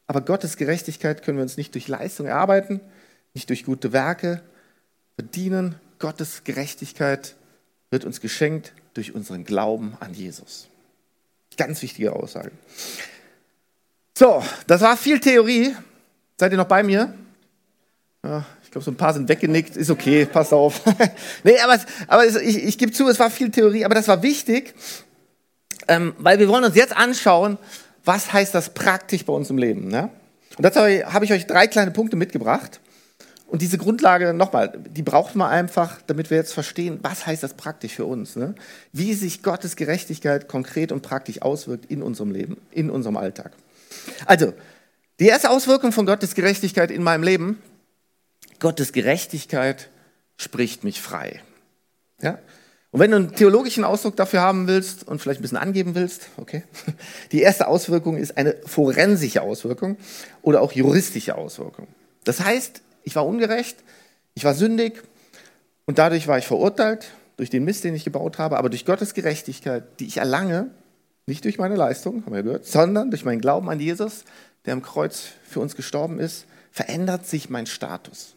Aber 0.06 0.20
Gottes 0.20 0.56
Gerechtigkeit 0.56 1.22
können 1.22 1.38
wir 1.38 1.42
uns 1.42 1.56
nicht 1.56 1.74
durch 1.74 1.88
Leistung 1.88 2.26
erarbeiten, 2.26 2.80
nicht 3.32 3.48
durch 3.48 3.64
gute 3.64 3.92
Werke 3.92 4.42
verdienen, 5.16 5.76
Gottes 5.98 6.44
Gerechtigkeit 6.44 7.34
wird 7.90 8.04
uns 8.04 8.20
geschenkt 8.20 8.72
durch 8.94 9.14
unseren 9.14 9.44
Glauben 9.44 9.96
an 10.00 10.12
Jesus. 10.12 10.68
Ganz 11.56 11.82
wichtige 11.82 12.12
Aussage. 12.12 12.50
So, 14.16 14.42
das 14.66 14.80
war 14.80 14.96
viel 14.96 15.20
Theorie. 15.20 15.74
Seid 16.36 16.52
ihr 16.52 16.58
noch 16.58 16.66
bei 16.66 16.82
mir? 16.82 17.14
Ja, 18.24 18.44
glaube, 18.74 18.84
so 18.84 18.90
ein 18.90 18.96
paar 18.96 19.14
sind 19.14 19.28
weggenickt. 19.28 19.76
Ist 19.76 19.90
okay, 19.90 20.26
passt 20.26 20.52
auf. 20.52 20.82
nee, 21.44 21.58
aber, 21.60 21.80
aber 22.08 22.26
ich, 22.26 22.62
ich 22.62 22.76
gebe 22.76 22.92
zu, 22.92 23.08
es 23.08 23.18
war 23.18 23.30
viel 23.30 23.50
Theorie, 23.50 23.84
aber 23.84 23.94
das 23.94 24.08
war 24.08 24.22
wichtig, 24.22 24.74
ähm, 25.88 26.14
weil 26.18 26.38
wir 26.38 26.48
wollen 26.48 26.64
uns 26.64 26.76
jetzt 26.76 26.94
anschauen, 26.96 27.56
was 28.04 28.32
heißt 28.32 28.54
das 28.54 28.74
praktisch 28.74 29.24
bei 29.24 29.32
uns 29.32 29.48
im 29.48 29.58
Leben. 29.58 29.88
Ne? 29.88 30.10
Und 30.56 30.64
dazu 30.64 30.80
habe 30.80 31.24
ich 31.24 31.32
euch 31.32 31.46
drei 31.46 31.66
kleine 31.66 31.92
Punkte 31.92 32.16
mitgebracht. 32.16 32.80
Und 33.46 33.62
diese 33.62 33.78
Grundlage, 33.78 34.34
nochmal, 34.34 34.72
die 34.76 35.02
braucht 35.02 35.36
man 35.36 35.50
einfach, 35.50 36.00
damit 36.06 36.30
wir 36.30 36.36
jetzt 36.36 36.52
verstehen, 36.52 36.98
was 37.02 37.26
heißt 37.26 37.42
das 37.42 37.54
praktisch 37.54 37.94
für 37.94 38.04
uns. 38.04 38.34
Ne? 38.34 38.54
Wie 38.92 39.14
sich 39.14 39.42
Gottes 39.42 39.76
Gerechtigkeit 39.76 40.48
konkret 40.48 40.90
und 40.90 41.02
praktisch 41.02 41.42
auswirkt 41.42 41.86
in 41.86 42.02
unserem 42.02 42.32
Leben, 42.32 42.56
in 42.72 42.90
unserem 42.90 43.16
Alltag. 43.16 43.52
Also, 44.26 44.52
die 45.20 45.26
erste 45.26 45.50
Auswirkung 45.50 45.92
von 45.92 46.06
Gottes 46.06 46.34
Gerechtigkeit 46.34 46.90
in 46.90 47.04
meinem 47.04 47.22
Leben, 47.22 47.62
Gottes 48.64 48.92
Gerechtigkeit 48.92 49.90
spricht 50.38 50.84
mich 50.84 50.98
frei. 51.02 51.42
Ja? 52.22 52.38
Und 52.92 53.00
wenn 53.00 53.10
du 53.10 53.18
einen 53.18 53.34
theologischen 53.34 53.84
Ausdruck 53.84 54.16
dafür 54.16 54.40
haben 54.40 54.68
willst 54.68 55.06
und 55.06 55.20
vielleicht 55.20 55.40
ein 55.40 55.42
bisschen 55.42 55.58
angeben 55.58 55.94
willst, 55.94 56.28
okay, 56.38 56.62
die 57.32 57.42
erste 57.42 57.66
Auswirkung 57.66 58.16
ist 58.16 58.38
eine 58.38 58.56
forensische 58.64 59.42
Auswirkung 59.42 59.98
oder 60.40 60.62
auch 60.62 60.72
juristische 60.72 61.34
Auswirkung. 61.34 61.88
Das 62.24 62.40
heißt, 62.40 62.80
ich 63.02 63.14
war 63.14 63.26
ungerecht, 63.26 63.76
ich 64.32 64.44
war 64.44 64.54
sündig 64.54 65.02
und 65.84 65.98
dadurch 65.98 66.26
war 66.26 66.38
ich 66.38 66.46
verurteilt 66.46 67.08
durch 67.36 67.50
den 67.50 67.64
Mist, 67.66 67.84
den 67.84 67.94
ich 67.94 68.04
gebaut 68.04 68.38
habe, 68.38 68.56
aber 68.56 68.70
durch 68.70 68.86
Gottes 68.86 69.12
Gerechtigkeit, 69.12 70.00
die 70.00 70.06
ich 70.06 70.16
erlange, 70.16 70.70
nicht 71.26 71.44
durch 71.44 71.58
meine 71.58 71.76
Leistung, 71.76 72.24
haben 72.24 72.34
wir 72.34 72.42
gehört, 72.42 72.64
sondern 72.64 73.10
durch 73.10 73.26
meinen 73.26 73.42
Glauben 73.42 73.68
an 73.68 73.78
Jesus, 73.78 74.24
der 74.64 74.72
am 74.72 74.80
Kreuz 74.80 75.24
für 75.46 75.60
uns 75.60 75.76
gestorben 75.76 76.18
ist, 76.18 76.46
verändert 76.70 77.26
sich 77.26 77.50
mein 77.50 77.66
Status. 77.66 78.36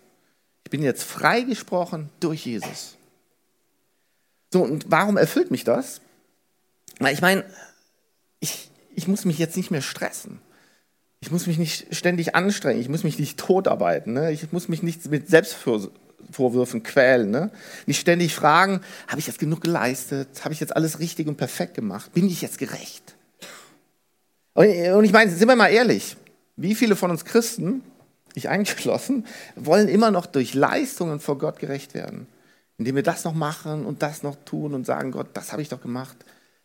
Ich 0.67 0.71
bin 0.71 0.83
jetzt 0.83 1.03
freigesprochen 1.03 2.09
durch 2.19 2.45
Jesus. 2.45 2.97
So, 4.51 4.63
und 4.63 4.85
warum 4.89 5.15
erfüllt 5.15 5.49
mich 5.49 5.63
das? 5.63 6.01
Weil 6.99 7.13
ich 7.13 7.21
meine, 7.21 7.45
ich, 8.41 8.69
ich 8.93 9.07
muss 9.07 9.23
mich 9.23 9.37
jetzt 9.37 9.55
nicht 9.55 9.71
mehr 9.71 9.81
stressen. 9.81 10.39
Ich 11.21 11.31
muss 11.31 11.47
mich 11.47 11.57
nicht 11.57 11.95
ständig 11.95 12.35
anstrengen, 12.35 12.81
ich 12.81 12.89
muss 12.89 13.05
mich 13.05 13.17
nicht 13.17 13.39
totarbeiten, 13.39 14.11
ne? 14.11 14.31
ich 14.33 14.51
muss 14.51 14.67
mich 14.67 14.83
nicht 14.83 15.05
mit 15.07 15.29
Selbstfürsorge 15.29 15.95
Schuldvorwürfen 16.27 16.83
quälen. 16.83 17.31
Ne? 17.31 17.49
Nicht 17.85 18.01
ständig 18.01 18.35
fragen, 18.35 18.81
habe 19.07 19.19
ich 19.19 19.27
jetzt 19.27 19.39
genug 19.39 19.61
geleistet? 19.61 20.27
Habe 20.43 20.53
ich 20.53 20.59
jetzt 20.59 20.75
alles 20.75 20.99
richtig 20.99 21.27
und 21.27 21.37
perfekt 21.37 21.75
gemacht? 21.75 22.13
Bin 22.13 22.27
ich 22.27 22.41
jetzt 22.41 22.57
gerecht? 22.57 23.15
Und 24.53 25.05
ich 25.05 25.13
meine, 25.13 25.31
sind 25.31 25.47
wir 25.47 25.55
mal 25.55 25.69
ehrlich, 25.69 26.17
wie 26.55 26.75
viele 26.75 26.97
von 26.97 27.11
uns 27.11 27.23
Christen, 27.23 27.83
ich 28.37 28.49
eingeschlossen, 28.49 29.25
wollen 29.55 29.87
immer 29.87 30.11
noch 30.11 30.25
durch 30.25 30.53
Leistungen 30.53 31.19
vor 31.19 31.37
Gott 31.37 31.59
gerecht 31.59 31.93
werden? 31.93 32.27
Indem 32.77 32.95
wir 32.95 33.03
das 33.03 33.23
noch 33.23 33.33
machen 33.33 33.85
und 33.85 34.01
das 34.01 34.23
noch 34.23 34.35
tun 34.45 34.73
und 34.73 34.85
sagen, 34.85 35.11
Gott, 35.11 35.27
das 35.33 35.51
habe 35.51 35.61
ich 35.61 35.69
doch 35.69 35.81
gemacht. 35.81 36.17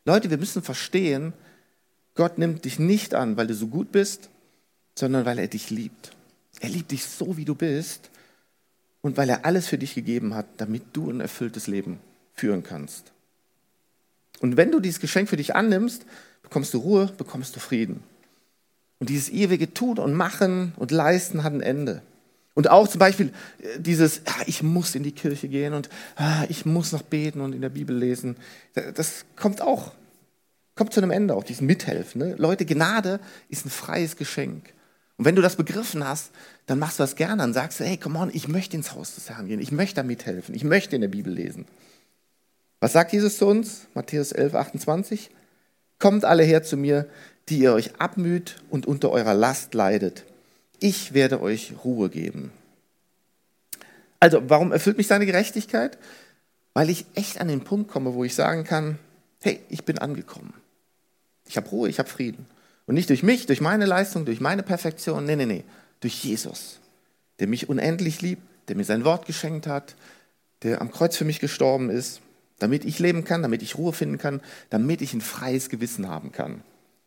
Leute, 0.04 0.30
wir 0.30 0.38
müssen 0.38 0.62
verstehen, 0.62 1.32
Gott 2.14 2.38
nimmt 2.38 2.64
dich 2.64 2.78
nicht 2.78 3.14
an, 3.14 3.36
weil 3.36 3.46
du 3.46 3.54
so 3.54 3.68
gut 3.68 3.92
bist, 3.92 4.28
sondern 4.98 5.24
weil 5.24 5.38
er 5.38 5.48
dich 5.48 5.70
liebt. 5.70 6.12
Er 6.60 6.68
liebt 6.68 6.90
dich 6.90 7.06
so, 7.06 7.36
wie 7.36 7.44
du 7.44 7.54
bist 7.54 8.10
und 9.00 9.16
weil 9.16 9.30
er 9.30 9.44
alles 9.46 9.68
für 9.68 9.78
dich 9.78 9.94
gegeben 9.94 10.34
hat, 10.34 10.46
damit 10.58 10.82
du 10.92 11.10
ein 11.10 11.20
erfülltes 11.20 11.66
Leben 11.66 11.98
führen 12.34 12.62
kannst. 12.62 13.12
Und 14.40 14.56
wenn 14.56 14.70
du 14.70 14.80
dieses 14.80 15.00
Geschenk 15.00 15.28
für 15.28 15.36
dich 15.36 15.54
annimmst, 15.54 16.04
bekommst 16.42 16.74
du 16.74 16.78
Ruhe, 16.78 17.12
bekommst 17.16 17.56
du 17.56 17.60
Frieden. 17.60 18.02
Und 19.02 19.08
dieses 19.08 19.30
ewige 19.30 19.74
Tun 19.74 19.98
und 19.98 20.14
Machen 20.14 20.74
und 20.76 20.92
Leisten 20.92 21.42
hat 21.42 21.52
ein 21.52 21.60
Ende. 21.60 22.02
Und 22.54 22.70
auch 22.70 22.86
zum 22.86 23.00
Beispiel 23.00 23.32
äh, 23.60 23.80
dieses, 23.80 24.22
ah, 24.26 24.44
ich 24.46 24.62
muss 24.62 24.94
in 24.94 25.02
die 25.02 25.10
Kirche 25.10 25.48
gehen 25.48 25.74
und 25.74 25.88
ah, 26.14 26.44
ich 26.48 26.66
muss 26.66 26.92
noch 26.92 27.02
beten 27.02 27.40
und 27.40 27.52
in 27.52 27.62
der 27.62 27.68
Bibel 27.68 27.96
lesen, 27.96 28.36
das 28.94 29.24
kommt 29.34 29.60
auch, 29.60 29.90
kommt 30.76 30.92
zu 30.92 31.00
einem 31.00 31.10
Ende 31.10 31.34
auch, 31.34 31.42
dieses 31.42 31.62
Mithelfen. 31.62 32.20
Ne? 32.20 32.36
Leute, 32.38 32.64
Gnade 32.64 33.18
ist 33.48 33.66
ein 33.66 33.70
freies 33.70 34.16
Geschenk. 34.16 34.72
Und 35.16 35.24
wenn 35.24 35.34
du 35.34 35.42
das 35.42 35.56
begriffen 35.56 36.06
hast, 36.06 36.30
dann 36.66 36.78
machst 36.78 37.00
du 37.00 37.02
das 37.02 37.16
gerne, 37.16 37.38
dann 37.38 37.54
sagst 37.54 37.80
du, 37.80 37.84
hey, 37.84 37.96
come 37.96 38.16
on, 38.16 38.30
ich 38.32 38.46
möchte 38.46 38.76
ins 38.76 38.94
Haus 38.94 39.16
des 39.16 39.30
Herrn 39.30 39.48
gehen, 39.48 39.58
ich 39.58 39.72
möchte 39.72 39.96
da 39.96 40.02
mithelfen, 40.04 40.54
ich 40.54 40.62
möchte 40.62 40.94
in 40.94 41.02
der 41.02 41.08
Bibel 41.08 41.32
lesen. 41.32 41.66
Was 42.78 42.92
sagt 42.92 43.12
Jesus 43.12 43.38
zu 43.38 43.48
uns? 43.48 43.88
Matthäus 43.94 44.30
11, 44.30 44.54
28. 44.54 45.30
Kommt 45.98 46.24
alle 46.24 46.44
her 46.44 46.62
zu 46.62 46.76
mir, 46.76 47.08
die 47.48 47.58
ihr 47.58 47.72
euch 47.72 48.00
abmüht 48.00 48.62
und 48.70 48.86
unter 48.86 49.10
eurer 49.10 49.34
Last 49.34 49.74
leidet. 49.74 50.24
Ich 50.80 51.14
werde 51.14 51.40
euch 51.40 51.74
Ruhe 51.84 52.08
geben. 52.08 52.52
Also, 54.20 54.42
warum 54.48 54.72
erfüllt 54.72 54.98
mich 54.98 55.08
seine 55.08 55.26
Gerechtigkeit? 55.26 55.98
Weil 56.74 56.90
ich 56.90 57.06
echt 57.14 57.40
an 57.40 57.48
den 57.48 57.62
Punkt 57.62 57.90
komme, 57.90 58.14
wo 58.14 58.24
ich 58.24 58.34
sagen 58.34 58.64
kann, 58.64 58.98
hey, 59.40 59.60
ich 59.68 59.84
bin 59.84 59.98
angekommen. 59.98 60.54
Ich 61.46 61.56
habe 61.56 61.68
Ruhe, 61.68 61.88
ich 61.88 61.98
habe 61.98 62.08
Frieden. 62.08 62.46
Und 62.86 62.94
nicht 62.94 63.10
durch 63.10 63.22
mich, 63.22 63.46
durch 63.46 63.60
meine 63.60 63.86
Leistung, 63.86 64.24
durch 64.24 64.40
meine 64.40 64.62
Perfektion, 64.62 65.24
nee, 65.24 65.36
nee, 65.36 65.46
nee, 65.46 65.64
durch 66.00 66.24
Jesus, 66.24 66.80
der 67.38 67.46
mich 67.46 67.68
unendlich 67.68 68.22
liebt, 68.22 68.42
der 68.68 68.76
mir 68.76 68.84
sein 68.84 69.04
Wort 69.04 69.26
geschenkt 69.26 69.66
hat, 69.66 69.94
der 70.62 70.80
am 70.80 70.90
Kreuz 70.90 71.16
für 71.16 71.24
mich 71.24 71.40
gestorben 71.40 71.90
ist, 71.90 72.20
damit 72.58 72.84
ich 72.84 72.98
leben 72.98 73.24
kann, 73.24 73.42
damit 73.42 73.62
ich 73.62 73.76
Ruhe 73.76 73.92
finden 73.92 74.18
kann, 74.18 74.40
damit 74.70 75.02
ich 75.02 75.14
ein 75.14 75.20
freies 75.20 75.68
Gewissen 75.68 76.08
haben 76.08 76.32
kann. 76.32 76.62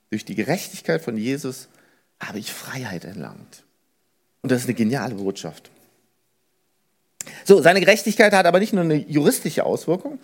Durch 0.09 0.25
die 0.25 0.35
Gerechtigkeit 0.35 1.01
von 1.01 1.17
Jesus 1.17 1.67
habe 2.19 2.39
ich 2.39 2.51
Freiheit 2.51 3.03
erlangt. 3.03 3.63
Und 4.41 4.51
das 4.51 4.61
ist 4.61 4.67
eine 4.67 4.75
geniale 4.75 5.15
Botschaft. 5.15 5.71
So, 7.43 7.61
seine 7.61 7.79
Gerechtigkeit 7.79 8.33
hat 8.33 8.45
aber 8.45 8.59
nicht 8.59 8.73
nur 8.73 8.83
eine 8.83 8.95
juristische 8.95 9.65
Auswirkung, 9.65 10.19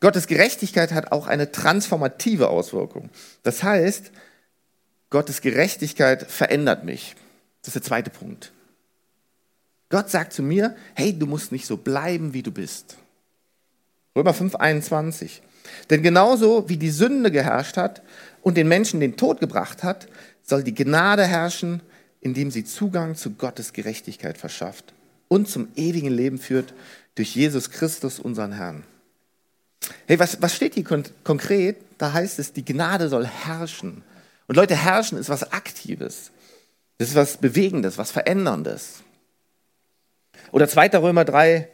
Gottes 0.00 0.26
Gerechtigkeit 0.26 0.92
hat 0.92 1.12
auch 1.12 1.26
eine 1.26 1.50
transformative 1.50 2.48
Auswirkung. 2.48 3.08
Das 3.42 3.62
heißt, 3.62 4.10
Gottes 5.08 5.40
Gerechtigkeit 5.40 6.30
verändert 6.30 6.84
mich. 6.84 7.16
Das 7.62 7.68
ist 7.68 7.76
der 7.76 7.82
zweite 7.82 8.10
Punkt. 8.10 8.52
Gott 9.88 10.10
sagt 10.10 10.32
zu 10.32 10.42
mir, 10.42 10.76
hey, 10.94 11.18
du 11.18 11.26
musst 11.26 11.52
nicht 11.52 11.66
so 11.66 11.76
bleiben, 11.76 12.34
wie 12.34 12.42
du 12.42 12.50
bist. 12.50 12.96
Römer 14.16 14.34
5, 14.34 14.56
21. 14.56 15.40
Denn 15.88 16.02
genauso 16.02 16.68
wie 16.68 16.76
die 16.76 16.90
Sünde 16.90 17.30
geherrscht 17.30 17.76
hat 17.76 18.02
und 18.44 18.56
den 18.56 18.68
Menschen 18.68 19.00
den 19.00 19.16
Tod 19.16 19.40
gebracht 19.40 19.82
hat, 19.82 20.06
soll 20.42 20.62
die 20.62 20.74
Gnade 20.74 21.26
herrschen, 21.26 21.80
indem 22.20 22.50
sie 22.50 22.64
Zugang 22.64 23.16
zu 23.16 23.30
Gottes 23.30 23.72
Gerechtigkeit 23.72 24.38
verschafft 24.38 24.92
und 25.28 25.48
zum 25.48 25.68
ewigen 25.74 26.10
Leben 26.10 26.38
führt 26.38 26.74
durch 27.14 27.34
Jesus 27.34 27.70
Christus, 27.70 28.20
unseren 28.20 28.52
Herrn. 28.52 28.84
Hey, 30.06 30.18
was, 30.18 30.40
was 30.42 30.54
steht 30.54 30.74
hier 30.74 30.84
kon 30.84 31.04
konkret? 31.24 31.76
Da 31.98 32.12
heißt 32.12 32.38
es, 32.38 32.52
die 32.52 32.64
Gnade 32.64 33.08
soll 33.08 33.26
herrschen. 33.26 34.02
Und 34.46 34.56
Leute, 34.56 34.76
herrschen 34.76 35.18
ist 35.18 35.30
was 35.30 35.52
Aktives. 35.52 36.30
Das 36.98 37.08
ist 37.08 37.14
was 37.14 37.38
Bewegendes, 37.38 37.96
was 37.96 38.10
Veränderndes. 38.10 39.02
Oder 40.52 40.68
2. 40.68 40.88
Römer 40.98 41.24
3, 41.24 41.68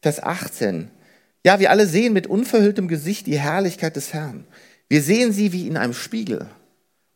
Vers 0.00 0.22
18. 0.22 0.90
Ja, 1.44 1.58
wir 1.58 1.70
alle 1.70 1.86
sehen 1.86 2.12
mit 2.12 2.26
unverhülltem 2.26 2.88
Gesicht 2.88 3.26
die 3.26 3.38
Herrlichkeit 3.38 3.96
des 3.96 4.12
Herrn. 4.12 4.46
Wir 4.88 5.02
sehen 5.02 5.32
sie 5.32 5.52
wie 5.52 5.66
in 5.66 5.76
einem 5.76 5.94
Spiegel. 5.94 6.46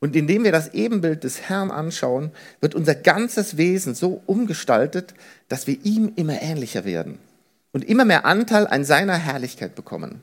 Und 0.01 0.15
indem 0.15 0.45
wir 0.45 0.53
das 0.53 0.75
Ebenbild 0.75 1.25
des 1.25 1.43
Herrn 1.43 1.71
anschauen, 1.71 2.31
wird 2.61 2.75
unser 2.75 2.95
ganzes 2.95 3.57
Wesen 3.57 3.95
so 3.95 4.23
umgestaltet, 4.27 5.15
dass 5.49 5.67
wir 5.67 5.79
ihm 5.85 6.13
immer 6.15 6.41
ähnlicher 6.41 6.85
werden 6.85 7.19
und 7.73 7.85
immer 7.85 8.05
mehr 8.05 8.25
Anteil 8.25 8.67
an 8.67 8.85
seiner 8.85 9.17
Herrlichkeit 9.17 9.75
bekommen. 9.75 10.23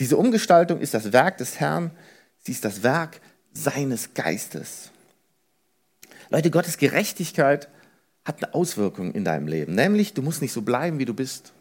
Diese 0.00 0.16
Umgestaltung 0.16 0.80
ist 0.80 0.94
das 0.94 1.12
Werk 1.12 1.38
des 1.38 1.60
Herrn, 1.60 1.90
sie 2.44 2.52
ist 2.52 2.64
das 2.64 2.82
Werk 2.82 3.20
seines 3.52 4.14
Geistes. 4.14 4.90
Leute, 6.30 6.50
Gottes 6.50 6.76
Gerechtigkeit 6.76 7.68
hat 8.24 8.42
eine 8.42 8.54
Auswirkung 8.54 9.12
in 9.12 9.24
deinem 9.24 9.48
Leben, 9.48 9.74
nämlich 9.74 10.12
du 10.12 10.22
musst 10.22 10.42
nicht 10.42 10.52
so 10.52 10.62
bleiben, 10.62 10.98
wie 10.98 11.04
du 11.04 11.14
bist. 11.14 11.52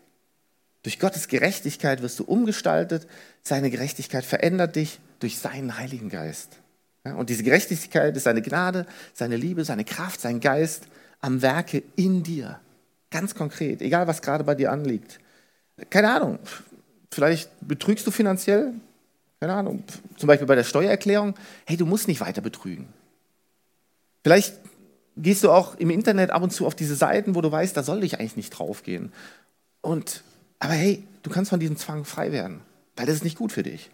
Durch 0.88 1.00
Gottes 1.00 1.28
Gerechtigkeit 1.28 2.02
wirst 2.02 2.17
du 2.17 2.23
umgestaltet, 2.23 3.08
seine 3.43 3.69
Gerechtigkeit 3.69 4.23
verändert 4.23 4.78
dich 4.78 5.02
durch 5.19 5.38
seinen 5.38 5.78
Heiligen 5.78 6.08
Geist. 6.08 6.60
Und 7.04 7.30
diese 7.30 7.43
Gerechtigkeit 7.43 8.15
ist 8.15 8.23
seine 8.23 8.41
Gnade, 8.41 8.86
seine 9.13 9.36
Liebe, 9.36 9.65
seine 9.65 9.84
Kraft, 9.84 10.21
sein 10.21 10.39
Geist 10.39 10.88
am 11.19 11.41
Werke 11.41 11.84
in 11.97 12.23
dir. 12.23 12.62
Ganz 13.12 13.36
konkret, 13.36 13.82
egal 13.82 14.08
was 14.08 14.21
gerade 14.21 14.45
bei 14.45 14.56
dir 14.56 14.71
anliegt. 14.71 15.19
Keine 15.89 16.10
Ahnung, 16.10 16.39
vielleicht 17.12 17.50
betrügst 17.60 18.08
du 18.08 18.12
finanziell, 18.12 18.71
keine 19.41 19.56
Ahnung, 19.56 19.84
zum 20.15 20.28
Beispiel 20.28 20.47
bei 20.47 20.56
der 20.56 20.63
Steuererklärung. 20.63 21.36
Hey, 21.65 21.76
du 21.76 21.86
musst 21.86 22.08
nicht 22.08 22.21
weiter 22.21 22.39
betrügen. 22.39 22.88
Vielleicht 24.23 24.56
gehst 25.17 25.43
du 25.43 25.52
auch 25.52 25.76
im 25.76 25.89
Internet 25.89 26.32
ab 26.32 26.43
und 26.43 26.54
zu 26.54 26.65
auf 26.65 26.76
diese 26.76 26.95
Seiten, 26.95 27.36
wo 27.36 27.41
du 27.41 27.52
weißt, 27.52 27.76
da 27.76 27.84
soll 27.84 28.06
ich 28.06 28.21
eigentlich 28.21 28.38
nicht 28.38 28.52
draufgehen. 28.52 29.12
Und, 29.82 30.23
aber 30.60 30.74
hey, 30.74 31.04
du 31.24 31.30
kannst 31.30 31.50
von 31.50 31.60
diesem 31.60 31.78
Zwang 31.78 32.06
frei 32.06 32.32
werden, 32.32 32.62
weil 32.96 33.06
das 33.06 33.15
ist 33.15 33.24
nicht 33.24 33.38
gut 33.38 33.52
für 33.52 33.63
dich. 33.63 33.89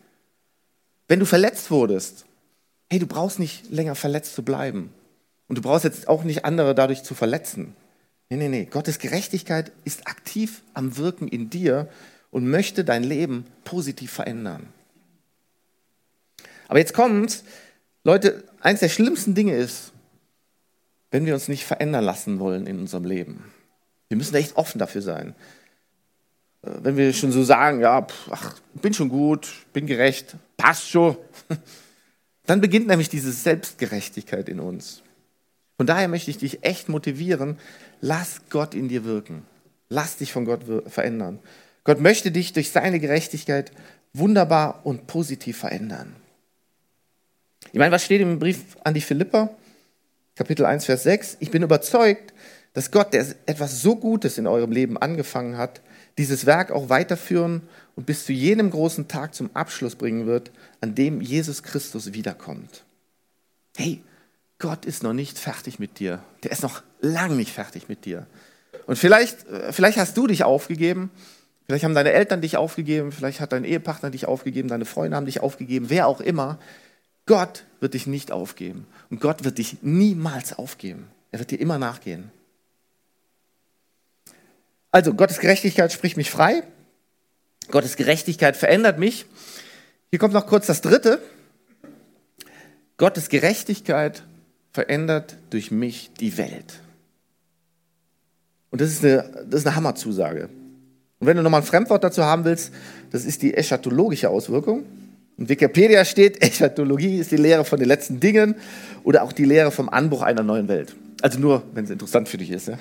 Wenn 1.07 1.19
du 1.19 1.25
verletzt 1.25 1.69
wurdest, 1.71 2.25
hey, 2.89 2.99
du 2.99 3.07
brauchst 3.07 3.39
nicht 3.39 3.69
länger 3.71 3.95
verletzt 3.95 4.35
zu 4.35 4.43
bleiben. 4.43 4.93
Und 5.47 5.57
du 5.57 5.61
brauchst 5.61 5.83
jetzt 5.83 6.07
auch 6.07 6.23
nicht 6.23 6.45
andere 6.45 6.73
dadurch 6.73 7.03
zu 7.03 7.15
verletzen. 7.15 7.75
Nee, 8.29 8.37
nee, 8.37 8.49
nee. 8.49 8.65
Gottes 8.65 8.99
Gerechtigkeit 8.99 9.71
ist 9.83 10.07
aktiv 10.07 10.63
am 10.73 10.97
Wirken 10.97 11.27
in 11.27 11.49
dir 11.49 11.89
und 12.31 12.49
möchte 12.49 12.83
dein 12.83 13.03
Leben 13.03 13.45
positiv 13.63 14.11
verändern. 14.11 14.67
Aber 16.67 16.79
jetzt 16.79 16.93
kommt's, 16.93 17.43
Leute, 18.03 18.43
eines 18.61 18.79
der 18.79 18.89
schlimmsten 18.89 19.35
Dinge 19.35 19.55
ist, 19.55 19.91
wenn 21.11 21.25
wir 21.25 21.35
uns 21.35 21.47
nicht 21.47 21.65
verändern 21.65 22.03
lassen 22.03 22.39
wollen 22.39 22.65
in 22.65 22.79
unserem 22.79 23.05
Leben. 23.05 23.53
Wir 24.07 24.17
müssen 24.17 24.35
echt 24.35 24.57
offen 24.57 24.79
dafür 24.79 25.01
sein. 25.01 25.35
Äh, 26.63 26.69
wenn 26.81 26.97
wir 26.97 27.13
schon 27.13 27.31
so 27.31 27.43
sagen, 27.43 27.81
ja, 27.81 28.05
ach, 28.29 28.55
bin 28.73 28.93
schon 28.93 29.09
gut, 29.09 29.47
bin 29.73 29.85
gerecht, 29.85 30.35
passt 30.57 30.89
schon, 30.89 31.17
dann 32.45 32.61
beginnt 32.61 32.87
nämlich 32.87 33.09
diese 33.09 33.31
Selbstgerechtigkeit 33.31 34.49
in 34.49 34.59
uns. 34.59 35.01
Von 35.77 35.87
daher 35.87 36.07
möchte 36.07 36.31
ich 36.31 36.37
dich 36.37 36.63
echt 36.63 36.89
motivieren, 36.89 37.57
lass 38.01 38.41
Gott 38.49 38.75
in 38.75 38.87
dir 38.87 39.05
wirken. 39.05 39.43
Lass 39.89 40.17
dich 40.17 40.31
von 40.31 40.45
Gott 40.45 40.61
verändern. 40.87 41.39
Gott 41.83 41.99
möchte 41.99 42.31
dich 42.31 42.53
durch 42.53 42.71
seine 42.71 42.99
Gerechtigkeit 42.99 43.71
wunderbar 44.13 44.81
und 44.85 45.07
positiv 45.07 45.57
verändern. 45.57 46.15
Ich 47.71 47.79
meine, 47.79 47.91
was 47.91 48.03
steht 48.03 48.21
im 48.21 48.39
Brief 48.39 48.77
an 48.83 48.93
die 48.93 49.01
Philipper? 49.01 49.55
Kapitel 50.35 50.65
1, 50.65 50.85
Vers 50.85 51.03
6. 51.03 51.37
Ich 51.41 51.51
bin 51.51 51.61
überzeugt, 51.61 52.33
dass 52.73 52.89
Gott, 52.89 53.13
der 53.13 53.25
etwas 53.45 53.81
so 53.81 53.95
Gutes 53.95 54.37
in 54.37 54.47
eurem 54.47 54.71
Leben 54.71 54.97
angefangen 54.97 55.57
hat, 55.57 55.81
dieses 56.17 56.45
Werk 56.45 56.71
auch 56.71 56.89
weiterführen 56.89 57.61
und 57.95 58.05
bis 58.05 58.25
zu 58.25 58.33
jenem 58.33 58.69
großen 58.69 59.07
Tag 59.07 59.33
zum 59.33 59.49
Abschluss 59.55 59.95
bringen 59.95 60.25
wird, 60.25 60.51
an 60.81 60.95
dem 60.95 61.21
Jesus 61.21 61.63
Christus 61.63 62.13
wiederkommt. 62.13 62.83
Hey, 63.75 64.03
Gott 64.59 64.85
ist 64.85 65.03
noch 65.03 65.13
nicht 65.13 65.37
fertig 65.37 65.79
mit 65.79 65.99
dir. 65.99 66.23
Der 66.43 66.51
ist 66.51 66.63
noch 66.63 66.83
lang 67.01 67.35
nicht 67.35 67.51
fertig 67.51 67.89
mit 67.89 68.05
dir. 68.05 68.27
Und 68.85 68.97
vielleicht, 68.97 69.47
äh, 69.47 69.73
vielleicht 69.73 69.97
hast 69.97 70.15
du 70.15 70.27
dich 70.27 70.43
aufgegeben, 70.43 71.09
vielleicht 71.65 71.83
haben 71.83 71.95
deine 71.95 72.11
Eltern 72.11 72.41
dich 72.41 72.57
aufgegeben, 72.57 73.11
vielleicht 73.11 73.39
hat 73.39 73.51
dein 73.51 73.65
Ehepartner 73.65 74.09
dich 74.09 74.27
aufgegeben, 74.27 74.69
deine 74.69 74.85
Freunde 74.85 75.17
haben 75.17 75.25
dich 75.25 75.39
aufgegeben, 75.39 75.89
wer 75.89 76.07
auch 76.07 76.21
immer. 76.21 76.59
Gott 77.25 77.63
wird 77.79 77.93
dich 77.93 78.05
nicht 78.07 78.31
aufgeben. 78.31 78.85
Und 79.09 79.21
Gott 79.21 79.43
wird 79.43 79.57
dich 79.57 79.77
niemals 79.81 80.53
aufgeben. 80.53 81.07
Er 81.31 81.39
wird 81.39 81.51
dir 81.51 81.59
immer 81.59 81.79
nachgehen. 81.79 82.31
Also, 84.93 85.15
Gottes 85.15 85.39
Gerechtigkeit 85.39 85.91
spricht 85.91 86.17
mich 86.17 86.29
frei. 86.29 86.61
Gottes 87.71 87.95
Gerechtigkeit 87.95 88.55
verändert 88.55 88.99
mich. 88.99 89.25
Hier 90.11 90.19
kommt 90.19 90.35
noch 90.35 90.45
kurz 90.45 90.67
das 90.67 90.81
dritte. 90.81 91.19
Gottes 92.97 93.29
Gerechtigkeit 93.29 94.23
verändert 94.71 95.37
durch 95.49 95.71
mich 95.71 96.11
die 96.19 96.37
Welt. 96.37 96.75
Und 98.69 98.81
das 98.81 98.91
ist 98.91 99.03
eine, 99.03 99.45
das 99.49 99.61
ist 99.61 99.67
eine 99.67 99.75
Hammerzusage. 99.75 100.49
Und 101.19 101.27
wenn 101.27 101.37
du 101.37 101.41
nochmal 101.41 101.61
ein 101.61 101.65
Fremdwort 101.65 102.03
dazu 102.03 102.23
haben 102.23 102.45
willst, 102.45 102.71
das 103.09 103.25
ist 103.25 103.41
die 103.41 103.55
eschatologische 103.55 104.29
Auswirkung. 104.29 104.85
In 105.37 105.49
Wikipedia 105.49 106.05
steht, 106.05 106.39
Eschatologie 106.43 107.17
ist 107.17 107.31
die 107.31 107.37
Lehre 107.37 107.65
von 107.65 107.79
den 107.79 107.87
letzten 107.87 108.19
Dingen 108.19 108.53
oder 109.03 109.23
auch 109.23 109.31
die 109.31 109.45
Lehre 109.45 109.71
vom 109.71 109.89
Anbruch 109.89 110.21
einer 110.21 110.43
neuen 110.43 110.67
Welt. 110.67 110.95
Also 111.23 111.39
nur, 111.39 111.63
wenn 111.73 111.85
es 111.85 111.89
interessant 111.89 112.29
für 112.29 112.37
dich 112.37 112.51
ist. 112.51 112.67
Ja? 112.67 112.77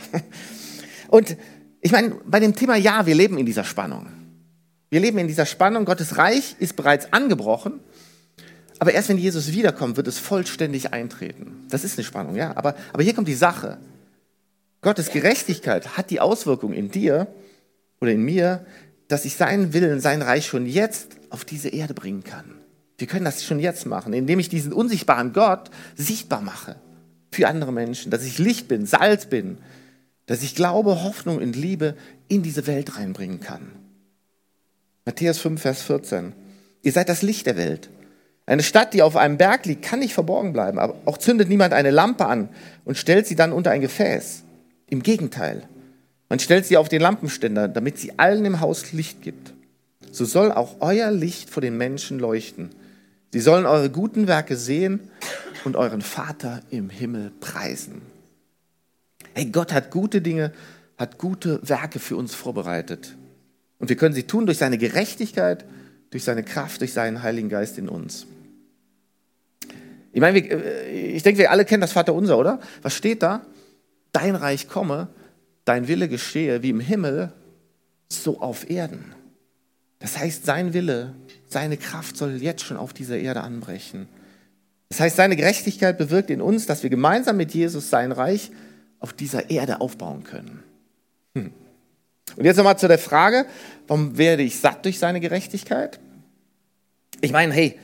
Und 1.09 1.37
ich 1.83 1.91
meine, 1.93 2.15
bei 2.25 2.41
dem 2.41 2.55
Thema 2.55 2.77
Ja, 2.77 3.05
wir 3.07 3.15
leben 3.15 3.37
in 3.37 3.45
dieser 3.45 3.65
Spannung. 3.65 4.07
Wir 4.89 5.01
leben 5.01 5.19
in 5.19 5.27
dieser 5.27 5.47
Spannung. 5.47 5.85
Gottes 5.85 6.17
Reich 6.17 6.55
ist 6.61 6.77
bereits 6.77 7.13
angebrochen. 7.13 7.81
Aber 8.79 8.93
erst 8.93 9.09
wenn 9.09 9.19
Jesus 9.19 9.53
wiederkommt, 9.53 9.97
wird 9.97 10.07
es 10.07 10.19
vollständig 10.19 10.93
eintreten. 10.93 11.67
Das 11.71 11.83
ist 11.83 11.99
eine 11.99 12.05
Spannung, 12.05 12.37
ja. 12.37 12.57
Aber, 12.57 12.77
aber 12.93 13.03
hier 13.03 13.15
kommt 13.15 13.29
die 13.29 13.35
Sache. 13.35 13.79
Gottes 14.81 15.11
Gerechtigkeit 15.11 15.97
hat 15.97 16.11
die 16.11 16.21
Auswirkung 16.21 16.73
in 16.73 16.91
dir 16.91 17.27
oder 18.01 18.13
in 18.13 18.23
mir, 18.23 18.65
dass 19.09 19.25
ich 19.25 19.37
seinen 19.37 19.73
Willen, 19.73 20.01
sein 20.01 20.23
Reich 20.23 20.47
schon 20.47 20.67
jetzt 20.67 21.17
auf 21.31 21.45
diese 21.45 21.69
Erde 21.69 21.95
bringen 21.95 22.23
kann. 22.23 22.45
Wir 22.97 23.09
können 23.09 23.25
das 23.25 23.45
schon 23.45 23.59
jetzt 23.59 23.87
machen, 23.87 24.13
indem 24.13 24.39
ich 24.39 24.49
diesen 24.49 24.73
unsichtbaren 24.73 25.33
Gott 25.33 25.71
sichtbar 25.97 26.43
mache 26.43 26.77
für 27.33 27.49
andere 27.49 27.73
Menschen, 27.73 28.11
dass 28.11 28.25
ich 28.25 28.39
Licht 28.39 28.69
bin, 28.69 28.87
Salz 28.87 29.27
bin, 29.27 29.59
dass 30.33 30.43
ich 30.43 30.55
Glaube, 30.55 31.03
Hoffnung 31.03 31.37
und 31.37 31.57
Liebe 31.57 31.95
in 32.27 32.43
diese 32.43 32.67
Welt 32.67 32.97
reinbringen 32.97 33.41
kann. 33.41 33.71
Matthäus 35.05 35.37
5, 35.37 35.61
Vers 35.61 35.83
14. 35.83 36.33
Ihr 36.81 36.93
seid 36.93 37.11
das 37.11 37.21
Licht 37.21 37.45
der 37.45 37.59
Welt. 37.59 37.91
Eine 38.47 38.63
Stadt, 38.63 38.95
die 38.95 39.03
auf 39.03 39.17
einem 39.17 39.37
Berg 39.37 39.67
liegt, 39.67 39.83
kann 39.83 39.99
nicht 39.99 40.15
verborgen 40.15 40.55
bleiben, 40.55 40.79
aber 40.79 40.95
auch 41.05 41.19
zündet 41.19 41.51
niemand 41.51 41.75
eine 41.75 41.91
Lampe 41.91 42.25
an 42.25 42.49
und 42.87 42.97
stellt 42.97 43.27
sie 43.27 43.37
dann 43.37 43.53
unter 43.53 43.73
ein 43.73 43.83
Gefäß. 43.83 44.45
Im 44.89 45.03
Gegenteil, 45.03 45.69
man 46.31 46.39
stellt 46.39 46.65
sie 46.65 46.79
auf 46.79 46.89
den 46.89 47.03
Lampenständer, 47.03 47.69
damit 47.69 47.99
sie 47.99 48.19
allen 48.19 48.47
im 48.47 48.61
Haus 48.61 48.93
Licht 48.93 49.21
gibt. 49.21 49.53
So 50.13 50.25
soll 50.25 50.51
auch 50.51 50.77
euer 50.81 51.11
Licht 51.11 51.51
vor 51.51 51.61
den 51.61 51.77
Menschen 51.77 52.19
leuchten. 52.19 52.71
Sie 53.33 53.41
sollen 53.41 53.67
eure 53.67 53.91
guten 53.91 54.29
Werke 54.29 54.57
sehen 54.57 55.01
und 55.65 55.77
euren 55.77 56.01
Vater 56.01 56.63
im 56.71 56.89
Himmel 56.89 57.33
preisen. 57.39 58.12
Hey, 59.35 59.47
Gott 59.47 59.73
hat 59.73 59.91
gute 59.91 60.21
Dinge, 60.21 60.53
hat 60.99 61.19
gute 61.19 61.61
Werke 61.69 61.99
für 61.99 62.17
uns 62.17 62.35
vorbereitet. 62.35 63.17
Und 63.79 63.89
wir 63.89 63.97
können 63.97 64.15
sie 64.15 64.25
tun 64.25 64.47
durch 64.47 64.59
seine 64.59 64.79
Gerechtigkeit, 64.79 65.65
durch 66.11 66.25
seine 66.25 66.43
Kraft, 66.43 66.81
durch 66.81 66.93
seinen 66.93 67.23
Heiligen 67.23 67.49
Geist 67.49 67.79
in 67.79 67.89
uns. 67.89 68.27
Ich 70.13 70.21
meine, 70.21 70.39
ich 70.39 71.23
denke, 71.23 71.39
wir 71.41 71.51
alle 71.51 71.65
kennen 71.65 71.81
das 71.81 71.93
Vaterunser, 71.93 72.39
oder? 72.39 72.61
Was 72.83 72.95
steht 72.95 73.23
da? 73.23 73.47
Dein 74.13 74.37
Reich 74.37 74.69
komme, 74.69 75.09
dein 75.65 75.89
Wille 75.89 76.09
geschehe 76.09 76.63
wie 76.63 76.71
im 76.71 76.81
Himmel, 76.81 77.33
so 78.11 78.41
auf 78.41 78.69
Erden. 78.69 79.15
Das 80.01 80.19
heißt, 80.19 80.45
sein 80.45 80.75
Wille, 80.75 81.15
seine 81.49 81.79
Kraft 81.79 82.17
soll 82.17 82.43
jetzt 82.43 82.63
schon 82.63 82.77
auf 82.77 82.93
dieser 82.93 83.19
Erde 83.19 83.41
anbrechen. 83.41 84.07
Das 84.91 85.01
heißt, 85.01 85.17
seine 85.17 85.37
Gerechtigkeit 85.37 85.97
bewirkt 85.97 86.29
in 86.29 86.43
uns, 86.43 86.67
dass 86.67 86.83
wir 86.83 86.91
gemeinsam 86.91 87.39
mit 87.39 87.55
Jesus 87.55 87.89
sein 87.89 88.13
Reich 88.13 88.51
auf 89.03 89.13
dieser 89.13 89.51
Erde 89.51 89.81
aufbauen 89.81 90.25
können. 90.25 90.63
Hm. 91.35 91.53
Und 92.37 92.45
jetzt 92.45 92.57
nochmal 92.57 92.79
zu 92.79 92.89
der 92.89 92.99
Frage, 92.99 93.47
warum 93.87 94.17
werde 94.17 94.43
ich 94.43 94.59
satt 94.59 94.85
durch 94.85 94.99
seine 94.99 95.21
Gerechtigkeit? 95.21 96.01
Ich 97.21 97.33
meine, 97.33 97.53
hey, 97.53 97.79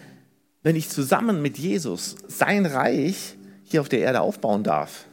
wenn 0.63 0.77
ich 0.77 0.89
zusammen 0.89 1.43
mit 1.43 1.59
Jesus 1.59 2.17
sein 2.29 2.67
Reich 2.67 3.37
hier 3.65 3.81
auf 3.81 3.89
der 3.89 4.01
Erde 4.01 4.21
aufbauen 4.21 4.63
darf, 4.63 5.05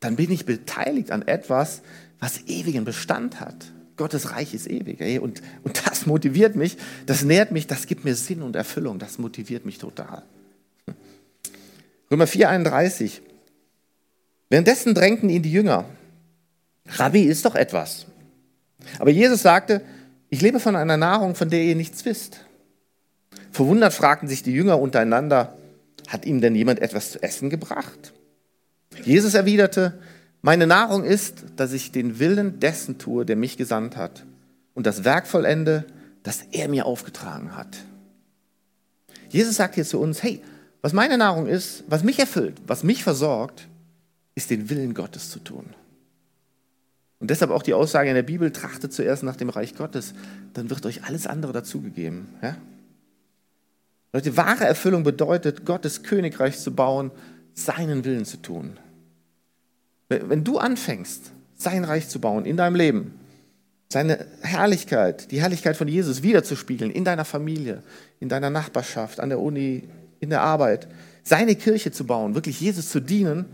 dann 0.00 0.16
bin 0.16 0.30
ich 0.30 0.46
beteiligt 0.46 1.10
an 1.10 1.22
etwas, 1.22 1.82
was 2.18 2.42
ewigen 2.46 2.84
Bestand 2.84 3.40
hat. 3.40 3.72
Gottes 3.96 4.32
Reich 4.32 4.54
ist 4.54 4.66
ewig. 4.66 5.00
Ey, 5.00 5.18
und, 5.18 5.42
und 5.62 5.86
das 5.86 6.06
motiviert 6.06 6.56
mich, 6.56 6.76
das 7.06 7.22
nährt 7.22 7.52
mich, 7.52 7.66
das 7.66 7.86
gibt 7.86 8.04
mir 8.04 8.14
Sinn 8.14 8.42
und 8.42 8.56
Erfüllung, 8.56 8.98
das 8.98 9.18
motiviert 9.18 9.66
mich 9.66 9.78
total. 9.78 10.22
Römer 12.10 12.26
4,31. 12.26 13.20
Währenddessen 14.50 14.94
drängten 14.94 15.30
ihn 15.30 15.42
die 15.42 15.52
Jünger. 15.52 15.86
Rabbi 16.86 17.22
ist 17.22 17.44
doch 17.44 17.54
etwas. 17.54 18.06
Aber 18.98 19.10
Jesus 19.10 19.42
sagte, 19.42 19.82
ich 20.28 20.42
lebe 20.42 20.60
von 20.60 20.76
einer 20.76 20.96
Nahrung, 20.96 21.34
von 21.34 21.48
der 21.48 21.62
ihr 21.62 21.76
nichts 21.76 22.04
wisst. 22.04 22.44
Verwundert 23.52 23.94
fragten 23.94 24.28
sich 24.28 24.42
die 24.42 24.52
Jünger 24.52 24.78
untereinander, 24.80 25.56
hat 26.08 26.24
ihm 26.24 26.40
denn 26.40 26.54
jemand 26.54 26.80
etwas 26.80 27.12
zu 27.12 27.22
essen 27.22 27.50
gebracht? 27.50 28.12
Jesus 29.04 29.34
erwiderte, 29.34 29.98
meine 30.42 30.66
Nahrung 30.66 31.04
ist, 31.04 31.44
dass 31.56 31.72
ich 31.72 31.92
den 31.92 32.18
Willen 32.18 32.60
dessen 32.60 32.98
tue, 32.98 33.24
der 33.24 33.36
mich 33.36 33.56
gesandt 33.56 33.96
hat 33.96 34.24
und 34.74 34.86
das 34.86 35.04
Werk 35.04 35.26
vollende, 35.26 35.84
das 36.22 36.42
er 36.50 36.68
mir 36.68 36.86
aufgetragen 36.86 37.56
hat. 37.56 37.76
Jesus 39.28 39.56
sagt 39.56 39.76
hier 39.76 39.84
zu 39.84 40.00
uns, 40.00 40.22
hey, 40.22 40.42
was 40.82 40.92
meine 40.92 41.18
Nahrung 41.18 41.46
ist, 41.46 41.84
was 41.86 42.02
mich 42.02 42.18
erfüllt, 42.18 42.56
was 42.66 42.82
mich 42.82 43.04
versorgt, 43.04 43.68
ist 44.34 44.50
den 44.50 44.70
Willen 44.70 44.94
Gottes 44.94 45.30
zu 45.30 45.38
tun. 45.40 45.66
Und 47.18 47.30
deshalb 47.30 47.50
auch 47.50 47.62
die 47.62 47.74
Aussage 47.74 48.08
in 48.08 48.14
der 48.14 48.22
Bibel, 48.22 48.50
trachtet 48.50 48.92
zuerst 48.92 49.22
nach 49.22 49.36
dem 49.36 49.50
Reich 49.50 49.74
Gottes, 49.74 50.14
dann 50.54 50.70
wird 50.70 50.86
euch 50.86 51.04
alles 51.04 51.26
andere 51.26 51.52
dazugegeben. 51.52 52.28
Ja? 52.42 52.56
Leute, 54.12 54.36
wahre 54.36 54.64
Erfüllung 54.64 55.02
bedeutet, 55.02 55.66
Gottes 55.66 56.02
Königreich 56.02 56.58
zu 56.58 56.74
bauen, 56.74 57.10
seinen 57.54 58.04
Willen 58.04 58.24
zu 58.24 58.38
tun. 58.38 58.78
Wenn 60.08 60.42
du 60.42 60.58
anfängst, 60.58 61.30
sein 61.54 61.84
Reich 61.84 62.08
zu 62.08 62.20
bauen 62.20 62.46
in 62.46 62.56
deinem 62.56 62.74
Leben, 62.74 63.20
seine 63.92 64.26
Herrlichkeit, 64.40 65.30
die 65.30 65.40
Herrlichkeit 65.40 65.76
von 65.76 65.88
Jesus 65.88 66.22
wiederzuspiegeln 66.22 66.90
in 66.90 67.04
deiner 67.04 67.24
Familie, 67.24 67.82
in 68.18 68.28
deiner 68.28 68.50
Nachbarschaft, 68.50 69.20
an 69.20 69.28
der 69.28 69.40
Uni, 69.40 69.88
in 70.20 70.30
der 70.30 70.40
Arbeit, 70.40 70.88
seine 71.22 71.54
Kirche 71.54 71.92
zu 71.92 72.04
bauen, 72.04 72.34
wirklich 72.34 72.60
Jesus 72.60 72.88
zu 72.88 73.00
dienen, 73.00 73.46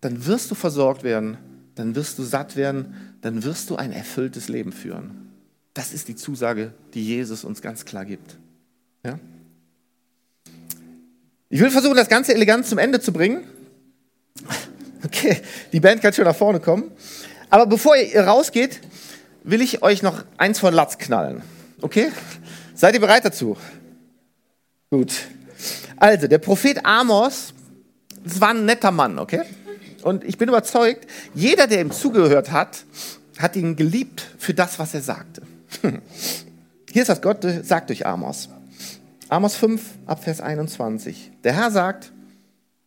dann 0.00 0.26
wirst 0.26 0.50
du 0.50 0.54
versorgt 0.54 1.02
werden, 1.02 1.38
dann 1.74 1.94
wirst 1.94 2.18
du 2.18 2.22
satt 2.22 2.56
werden, 2.56 2.94
dann 3.20 3.42
wirst 3.44 3.70
du 3.70 3.76
ein 3.76 3.92
erfülltes 3.92 4.48
Leben 4.48 4.72
führen. 4.72 5.30
Das 5.74 5.92
ist 5.92 6.08
die 6.08 6.16
Zusage, 6.16 6.72
die 6.94 7.04
Jesus 7.04 7.44
uns 7.44 7.62
ganz 7.62 7.84
klar 7.84 8.04
gibt. 8.04 8.36
Ja? 9.04 9.18
Ich 11.48 11.60
will 11.60 11.70
versuchen, 11.70 11.96
das 11.96 12.08
Ganze 12.08 12.34
elegant 12.34 12.66
zum 12.66 12.78
Ende 12.78 13.00
zu 13.00 13.12
bringen. 13.12 13.44
Okay, 15.02 15.40
die 15.72 15.80
Band 15.80 16.02
kann 16.02 16.12
schon 16.12 16.26
nach 16.26 16.36
vorne 16.36 16.60
kommen. 16.60 16.90
Aber 17.48 17.64
bevor 17.64 17.96
ihr 17.96 18.20
rausgeht, 18.20 18.82
will 19.44 19.62
ich 19.62 19.82
euch 19.82 20.02
noch 20.02 20.24
eins 20.36 20.58
von 20.58 20.74
Latz 20.74 20.98
knallen. 20.98 21.42
Okay? 21.80 22.12
Seid 22.74 22.92
ihr 22.92 23.00
bereit 23.00 23.24
dazu? 23.24 23.56
Gut. 24.90 25.14
Also, 25.96 26.26
der 26.26 26.36
Prophet 26.36 26.84
Amos, 26.84 27.54
das 28.22 28.40
war 28.42 28.50
ein 28.50 28.66
netter 28.66 28.90
Mann, 28.90 29.18
okay? 29.18 29.42
Und 30.02 30.24
ich 30.24 30.38
bin 30.38 30.48
überzeugt, 30.48 31.06
jeder, 31.34 31.66
der 31.66 31.80
ihm 31.80 31.92
zugehört 31.92 32.50
hat, 32.50 32.84
hat 33.38 33.56
ihn 33.56 33.76
geliebt 33.76 34.26
für 34.38 34.54
das, 34.54 34.78
was 34.78 34.94
er 34.94 35.02
sagte. 35.02 35.42
Hier 36.90 37.02
ist 37.02 37.08
was 37.08 37.22
Gott 37.22 37.46
sagt 37.62 37.90
durch 37.90 38.06
Amos. 38.06 38.48
Amos 39.28 39.56
5, 39.56 39.82
Abvers 40.06 40.40
21. 40.40 41.30
Der 41.44 41.54
Herr 41.54 41.70
sagt, 41.70 42.12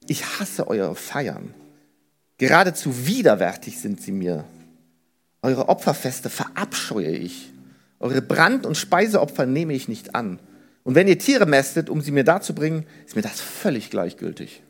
ich 0.08 0.40
hasse 0.40 0.68
eure 0.68 0.96
Feiern 0.96 1.54
Geradezu 2.38 3.08
widerwärtig 3.08 3.80
sind 3.80 4.02
sie 4.02 4.12
mir. 4.12 4.46
Eure 5.42 5.70
Opferfeste 5.70 6.30
verabscheue 6.30 7.12
ich. 7.12 7.52
Eure 8.00 8.22
Brand- 8.22 8.66
und 8.66 8.76
Speiseopfer 8.76 9.46
nehme 9.46 9.74
ich 9.74 9.88
nicht 9.88 10.16
an. 10.16 10.40
Und 10.84 10.96
wenn 10.96 11.08
ihr 11.08 11.20
Tiere 11.20 11.46
mästet, 11.46 11.90
um 11.90 12.02
sie 12.02 12.12
mir 12.12 12.24
darzubringen, 12.24 12.86
ist 13.06 13.16
mir 13.16 13.22
das 13.22 13.40
völlig 13.40 13.90
gleichgültig. 13.90 14.63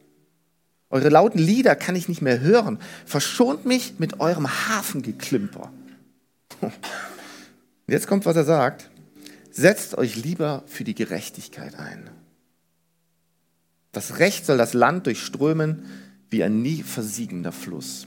Eure 0.94 1.10
lauten 1.10 1.40
Lieder 1.40 1.76
kann 1.76 1.96
ich 1.96 2.08
nicht 2.08 2.22
mehr 2.22 2.40
hören. 2.40 2.78
Verschont 3.08 3.66
mich 3.66 3.96
mit 3.98 4.20
eurem 4.20 4.48
Hafengeklimper. 4.48 5.72
Jetzt 7.88 8.06
kommt, 8.06 8.28
was 8.28 8.36
er 8.36 8.44
sagt. 8.44 8.92
Setzt 9.50 9.98
euch 9.98 10.16
lieber 10.18 10.62
für 10.68 10.84
die 10.84 10.94
Gerechtigkeit 10.94 11.80
ein. 11.80 12.12
Das 13.92 14.20
Recht 14.20 14.46
soll 14.46 14.60
das 14.60 14.76
Land 14.76 15.08
durchströmen 15.08 15.84
wie 16.30 16.44
ein 16.44 16.62
nie 16.62 16.84
versiegender 16.84 17.52
Fluss. 17.52 18.06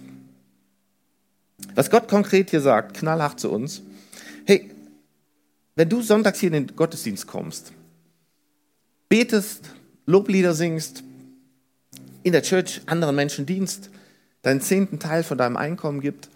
Was 1.74 1.90
Gott 1.90 2.06
konkret 2.06 2.50
hier 2.50 2.60
sagt, 2.60 2.98
knallhart 2.98 3.40
zu 3.40 3.50
uns, 3.50 3.82
hey, 4.44 4.70
wenn 5.74 5.88
du 5.88 6.02
sonntags 6.02 6.38
hier 6.38 6.52
in 6.52 6.66
den 6.66 6.76
Gottesdienst 6.76 7.26
kommst, 7.26 7.72
betest, 9.08 9.70
Loblieder 10.06 10.54
singst, 10.54 11.02
in 12.26 12.32
der 12.32 12.42
Church 12.42 12.80
anderen 12.86 13.14
Menschen 13.14 13.46
dienst, 13.46 13.88
deinen 14.42 14.60
zehnten 14.60 14.98
Teil 14.98 15.22
von 15.22 15.38
deinem 15.38 15.56
Einkommen 15.56 16.00
gibt, 16.00 16.28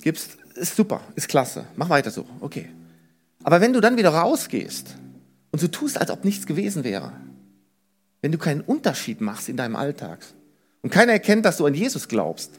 gibst, 0.00 0.38
ist 0.54 0.74
super, 0.74 1.02
ist 1.16 1.28
klasse, 1.28 1.66
mach 1.76 1.90
weiter 1.90 2.10
so, 2.10 2.24
okay. 2.40 2.70
Aber 3.42 3.60
wenn 3.60 3.74
du 3.74 3.82
dann 3.82 3.98
wieder 3.98 4.08
rausgehst 4.08 4.94
und 5.52 5.58
so 5.58 5.68
tust, 5.68 6.00
als 6.00 6.10
ob 6.10 6.24
nichts 6.24 6.46
gewesen 6.46 6.82
wäre, 6.82 7.12
wenn 8.22 8.32
du 8.32 8.38
keinen 8.38 8.62
Unterschied 8.62 9.20
machst 9.20 9.50
in 9.50 9.58
deinem 9.58 9.76
Alltag 9.76 10.20
und 10.80 10.88
keiner 10.88 11.12
erkennt, 11.12 11.44
dass 11.44 11.58
du 11.58 11.66
an 11.66 11.74
Jesus 11.74 12.08
glaubst, 12.08 12.52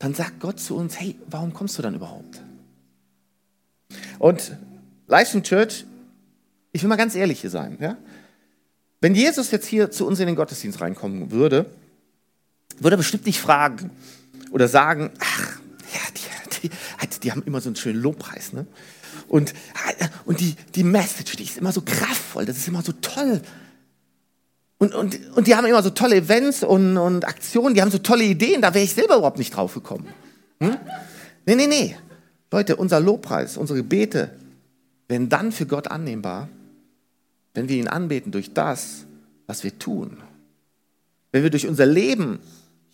dann 0.00 0.12
sagt 0.12 0.40
Gott 0.40 0.58
zu 0.58 0.76
uns, 0.76 0.98
hey, 0.98 1.14
warum 1.28 1.52
kommst 1.52 1.78
du 1.78 1.82
dann 1.82 1.94
überhaupt? 1.94 2.42
Und 4.18 4.56
Livestream 5.06 5.44
Church, 5.44 5.84
ich 6.72 6.82
will 6.82 6.88
mal 6.88 6.96
ganz 6.96 7.14
ehrlich 7.14 7.42
hier 7.42 7.50
sein, 7.50 7.78
ja? 7.80 7.96
Wenn 9.00 9.14
Jesus 9.14 9.52
jetzt 9.52 9.66
hier 9.66 9.92
zu 9.92 10.04
uns 10.04 10.18
in 10.18 10.26
den 10.26 10.34
Gottesdienst 10.34 10.80
reinkommen 10.80 11.30
würde, 11.30 11.66
würde 12.80 12.94
er 12.94 12.98
bestimmt 12.98 13.26
nicht 13.26 13.40
fragen 13.40 13.90
oder 14.50 14.68
sagen, 14.68 15.10
ach, 15.20 15.58
ja, 15.92 16.00
die, 16.62 16.68
die, 16.68 17.20
die 17.20 17.32
haben 17.32 17.42
immer 17.44 17.60
so 17.60 17.68
einen 17.68 17.76
schönen 17.76 18.00
Lobpreis, 18.00 18.52
ne? 18.52 18.66
Und, 19.28 19.52
und 20.24 20.40
die, 20.40 20.54
die 20.74 20.84
Message, 20.84 21.36
die 21.36 21.44
ist 21.44 21.58
immer 21.58 21.72
so 21.72 21.82
kraftvoll, 21.82 22.46
das 22.46 22.56
ist 22.56 22.68
immer 22.68 22.82
so 22.82 22.92
toll. 22.92 23.42
Und, 24.78 24.94
und, 24.94 25.18
und 25.36 25.46
die 25.46 25.54
haben 25.54 25.66
immer 25.66 25.82
so 25.82 25.90
tolle 25.90 26.16
Events 26.16 26.62
und, 26.62 26.96
und 26.96 27.26
Aktionen, 27.26 27.74
die 27.74 27.82
haben 27.82 27.90
so 27.90 27.98
tolle 27.98 28.24
Ideen, 28.24 28.62
da 28.62 28.72
wäre 28.72 28.84
ich 28.84 28.94
selber 28.94 29.16
überhaupt 29.16 29.38
nicht 29.38 29.54
drauf 29.54 29.74
gekommen. 29.74 30.08
Hm? 30.60 30.76
Nee, 31.46 31.56
nee, 31.56 31.66
nee. 31.66 31.96
Leute, 32.50 32.76
unser 32.76 33.00
Lobpreis, 33.00 33.56
unsere 33.56 33.78
Gebete 33.78 34.30
werden 35.08 35.28
dann 35.28 35.52
für 35.52 35.66
Gott 35.66 35.88
annehmbar, 35.88 36.48
wenn 37.54 37.68
wir 37.68 37.76
ihn 37.76 37.88
anbeten 37.88 38.32
durch 38.32 38.54
das, 38.54 39.04
was 39.46 39.64
wir 39.64 39.78
tun. 39.78 40.18
Wenn 41.32 41.42
wir 41.42 41.50
durch 41.50 41.66
unser 41.66 41.86
Leben 41.86 42.38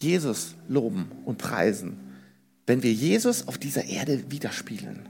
Jesus 0.00 0.54
loben 0.68 1.10
und 1.24 1.38
preisen. 1.38 1.98
Wenn 2.66 2.82
wir 2.82 2.92
Jesus 2.92 3.48
auf 3.48 3.58
dieser 3.58 3.84
Erde 3.84 4.30
widerspiegeln. 4.30 5.08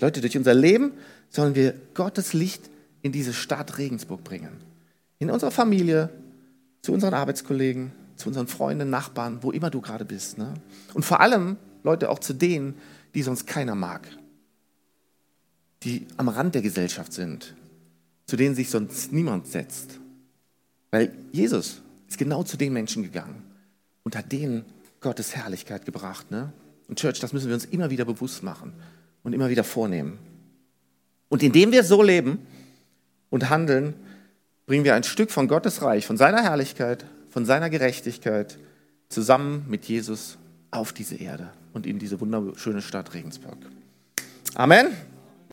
Leute, 0.00 0.20
durch 0.20 0.36
unser 0.36 0.54
Leben 0.54 0.92
sollen 1.30 1.54
wir 1.54 1.74
Gottes 1.94 2.32
Licht 2.32 2.70
in 3.02 3.12
diese 3.12 3.32
Stadt 3.32 3.78
Regensburg 3.78 4.24
bringen. 4.24 4.52
In 5.18 5.30
unserer 5.30 5.50
Familie, 5.50 6.10
zu 6.82 6.92
unseren 6.92 7.14
Arbeitskollegen, 7.14 7.92
zu 8.16 8.28
unseren 8.28 8.46
Freunden, 8.46 8.90
Nachbarn, 8.90 9.42
wo 9.42 9.50
immer 9.50 9.70
du 9.70 9.80
gerade 9.80 10.04
bist. 10.04 10.38
Ne? 10.38 10.54
Und 10.94 11.04
vor 11.04 11.20
allem, 11.20 11.56
Leute, 11.82 12.10
auch 12.10 12.18
zu 12.18 12.32
denen, 12.32 12.74
die 13.14 13.22
sonst 13.22 13.46
keiner 13.46 13.74
mag. 13.74 14.08
Die 15.82 16.06
am 16.16 16.28
Rand 16.28 16.54
der 16.54 16.62
Gesellschaft 16.62 17.12
sind, 17.12 17.54
zu 18.26 18.36
denen 18.36 18.54
sich 18.54 18.70
sonst 18.70 19.12
niemand 19.12 19.46
setzt. 19.46 20.00
Weil 20.90 21.12
Jesus 21.32 21.82
ist 22.08 22.18
genau 22.18 22.42
zu 22.42 22.56
den 22.56 22.72
Menschen 22.72 23.02
gegangen 23.02 23.42
und 24.02 24.16
hat 24.16 24.32
denen 24.32 24.64
Gottes 25.00 25.34
Herrlichkeit 25.34 25.84
gebracht. 25.84 26.30
Ne? 26.30 26.52
Und 26.88 26.98
Church, 26.98 27.20
das 27.20 27.32
müssen 27.32 27.48
wir 27.48 27.54
uns 27.54 27.64
immer 27.64 27.90
wieder 27.90 28.04
bewusst 28.04 28.42
machen 28.42 28.72
und 29.22 29.32
immer 29.32 29.48
wieder 29.48 29.64
vornehmen. 29.64 30.18
Und 31.28 31.42
indem 31.42 31.72
wir 31.72 31.82
so 31.82 32.02
leben 32.02 32.38
und 33.30 33.50
handeln, 33.50 33.94
bringen 34.66 34.84
wir 34.84 34.94
ein 34.94 35.04
Stück 35.04 35.30
von 35.30 35.48
Gottes 35.48 35.82
Reich, 35.82 36.06
von 36.06 36.16
seiner 36.16 36.42
Herrlichkeit, 36.42 37.04
von 37.30 37.44
seiner 37.44 37.70
Gerechtigkeit 37.70 38.58
zusammen 39.08 39.64
mit 39.68 39.84
Jesus 39.84 40.38
auf 40.70 40.92
diese 40.92 41.16
Erde 41.16 41.50
und 41.72 41.86
in 41.86 41.98
diese 41.98 42.20
wunderschöne 42.20 42.82
Stadt 42.82 43.14
Regensburg. 43.14 43.58
Amen. 44.54 44.88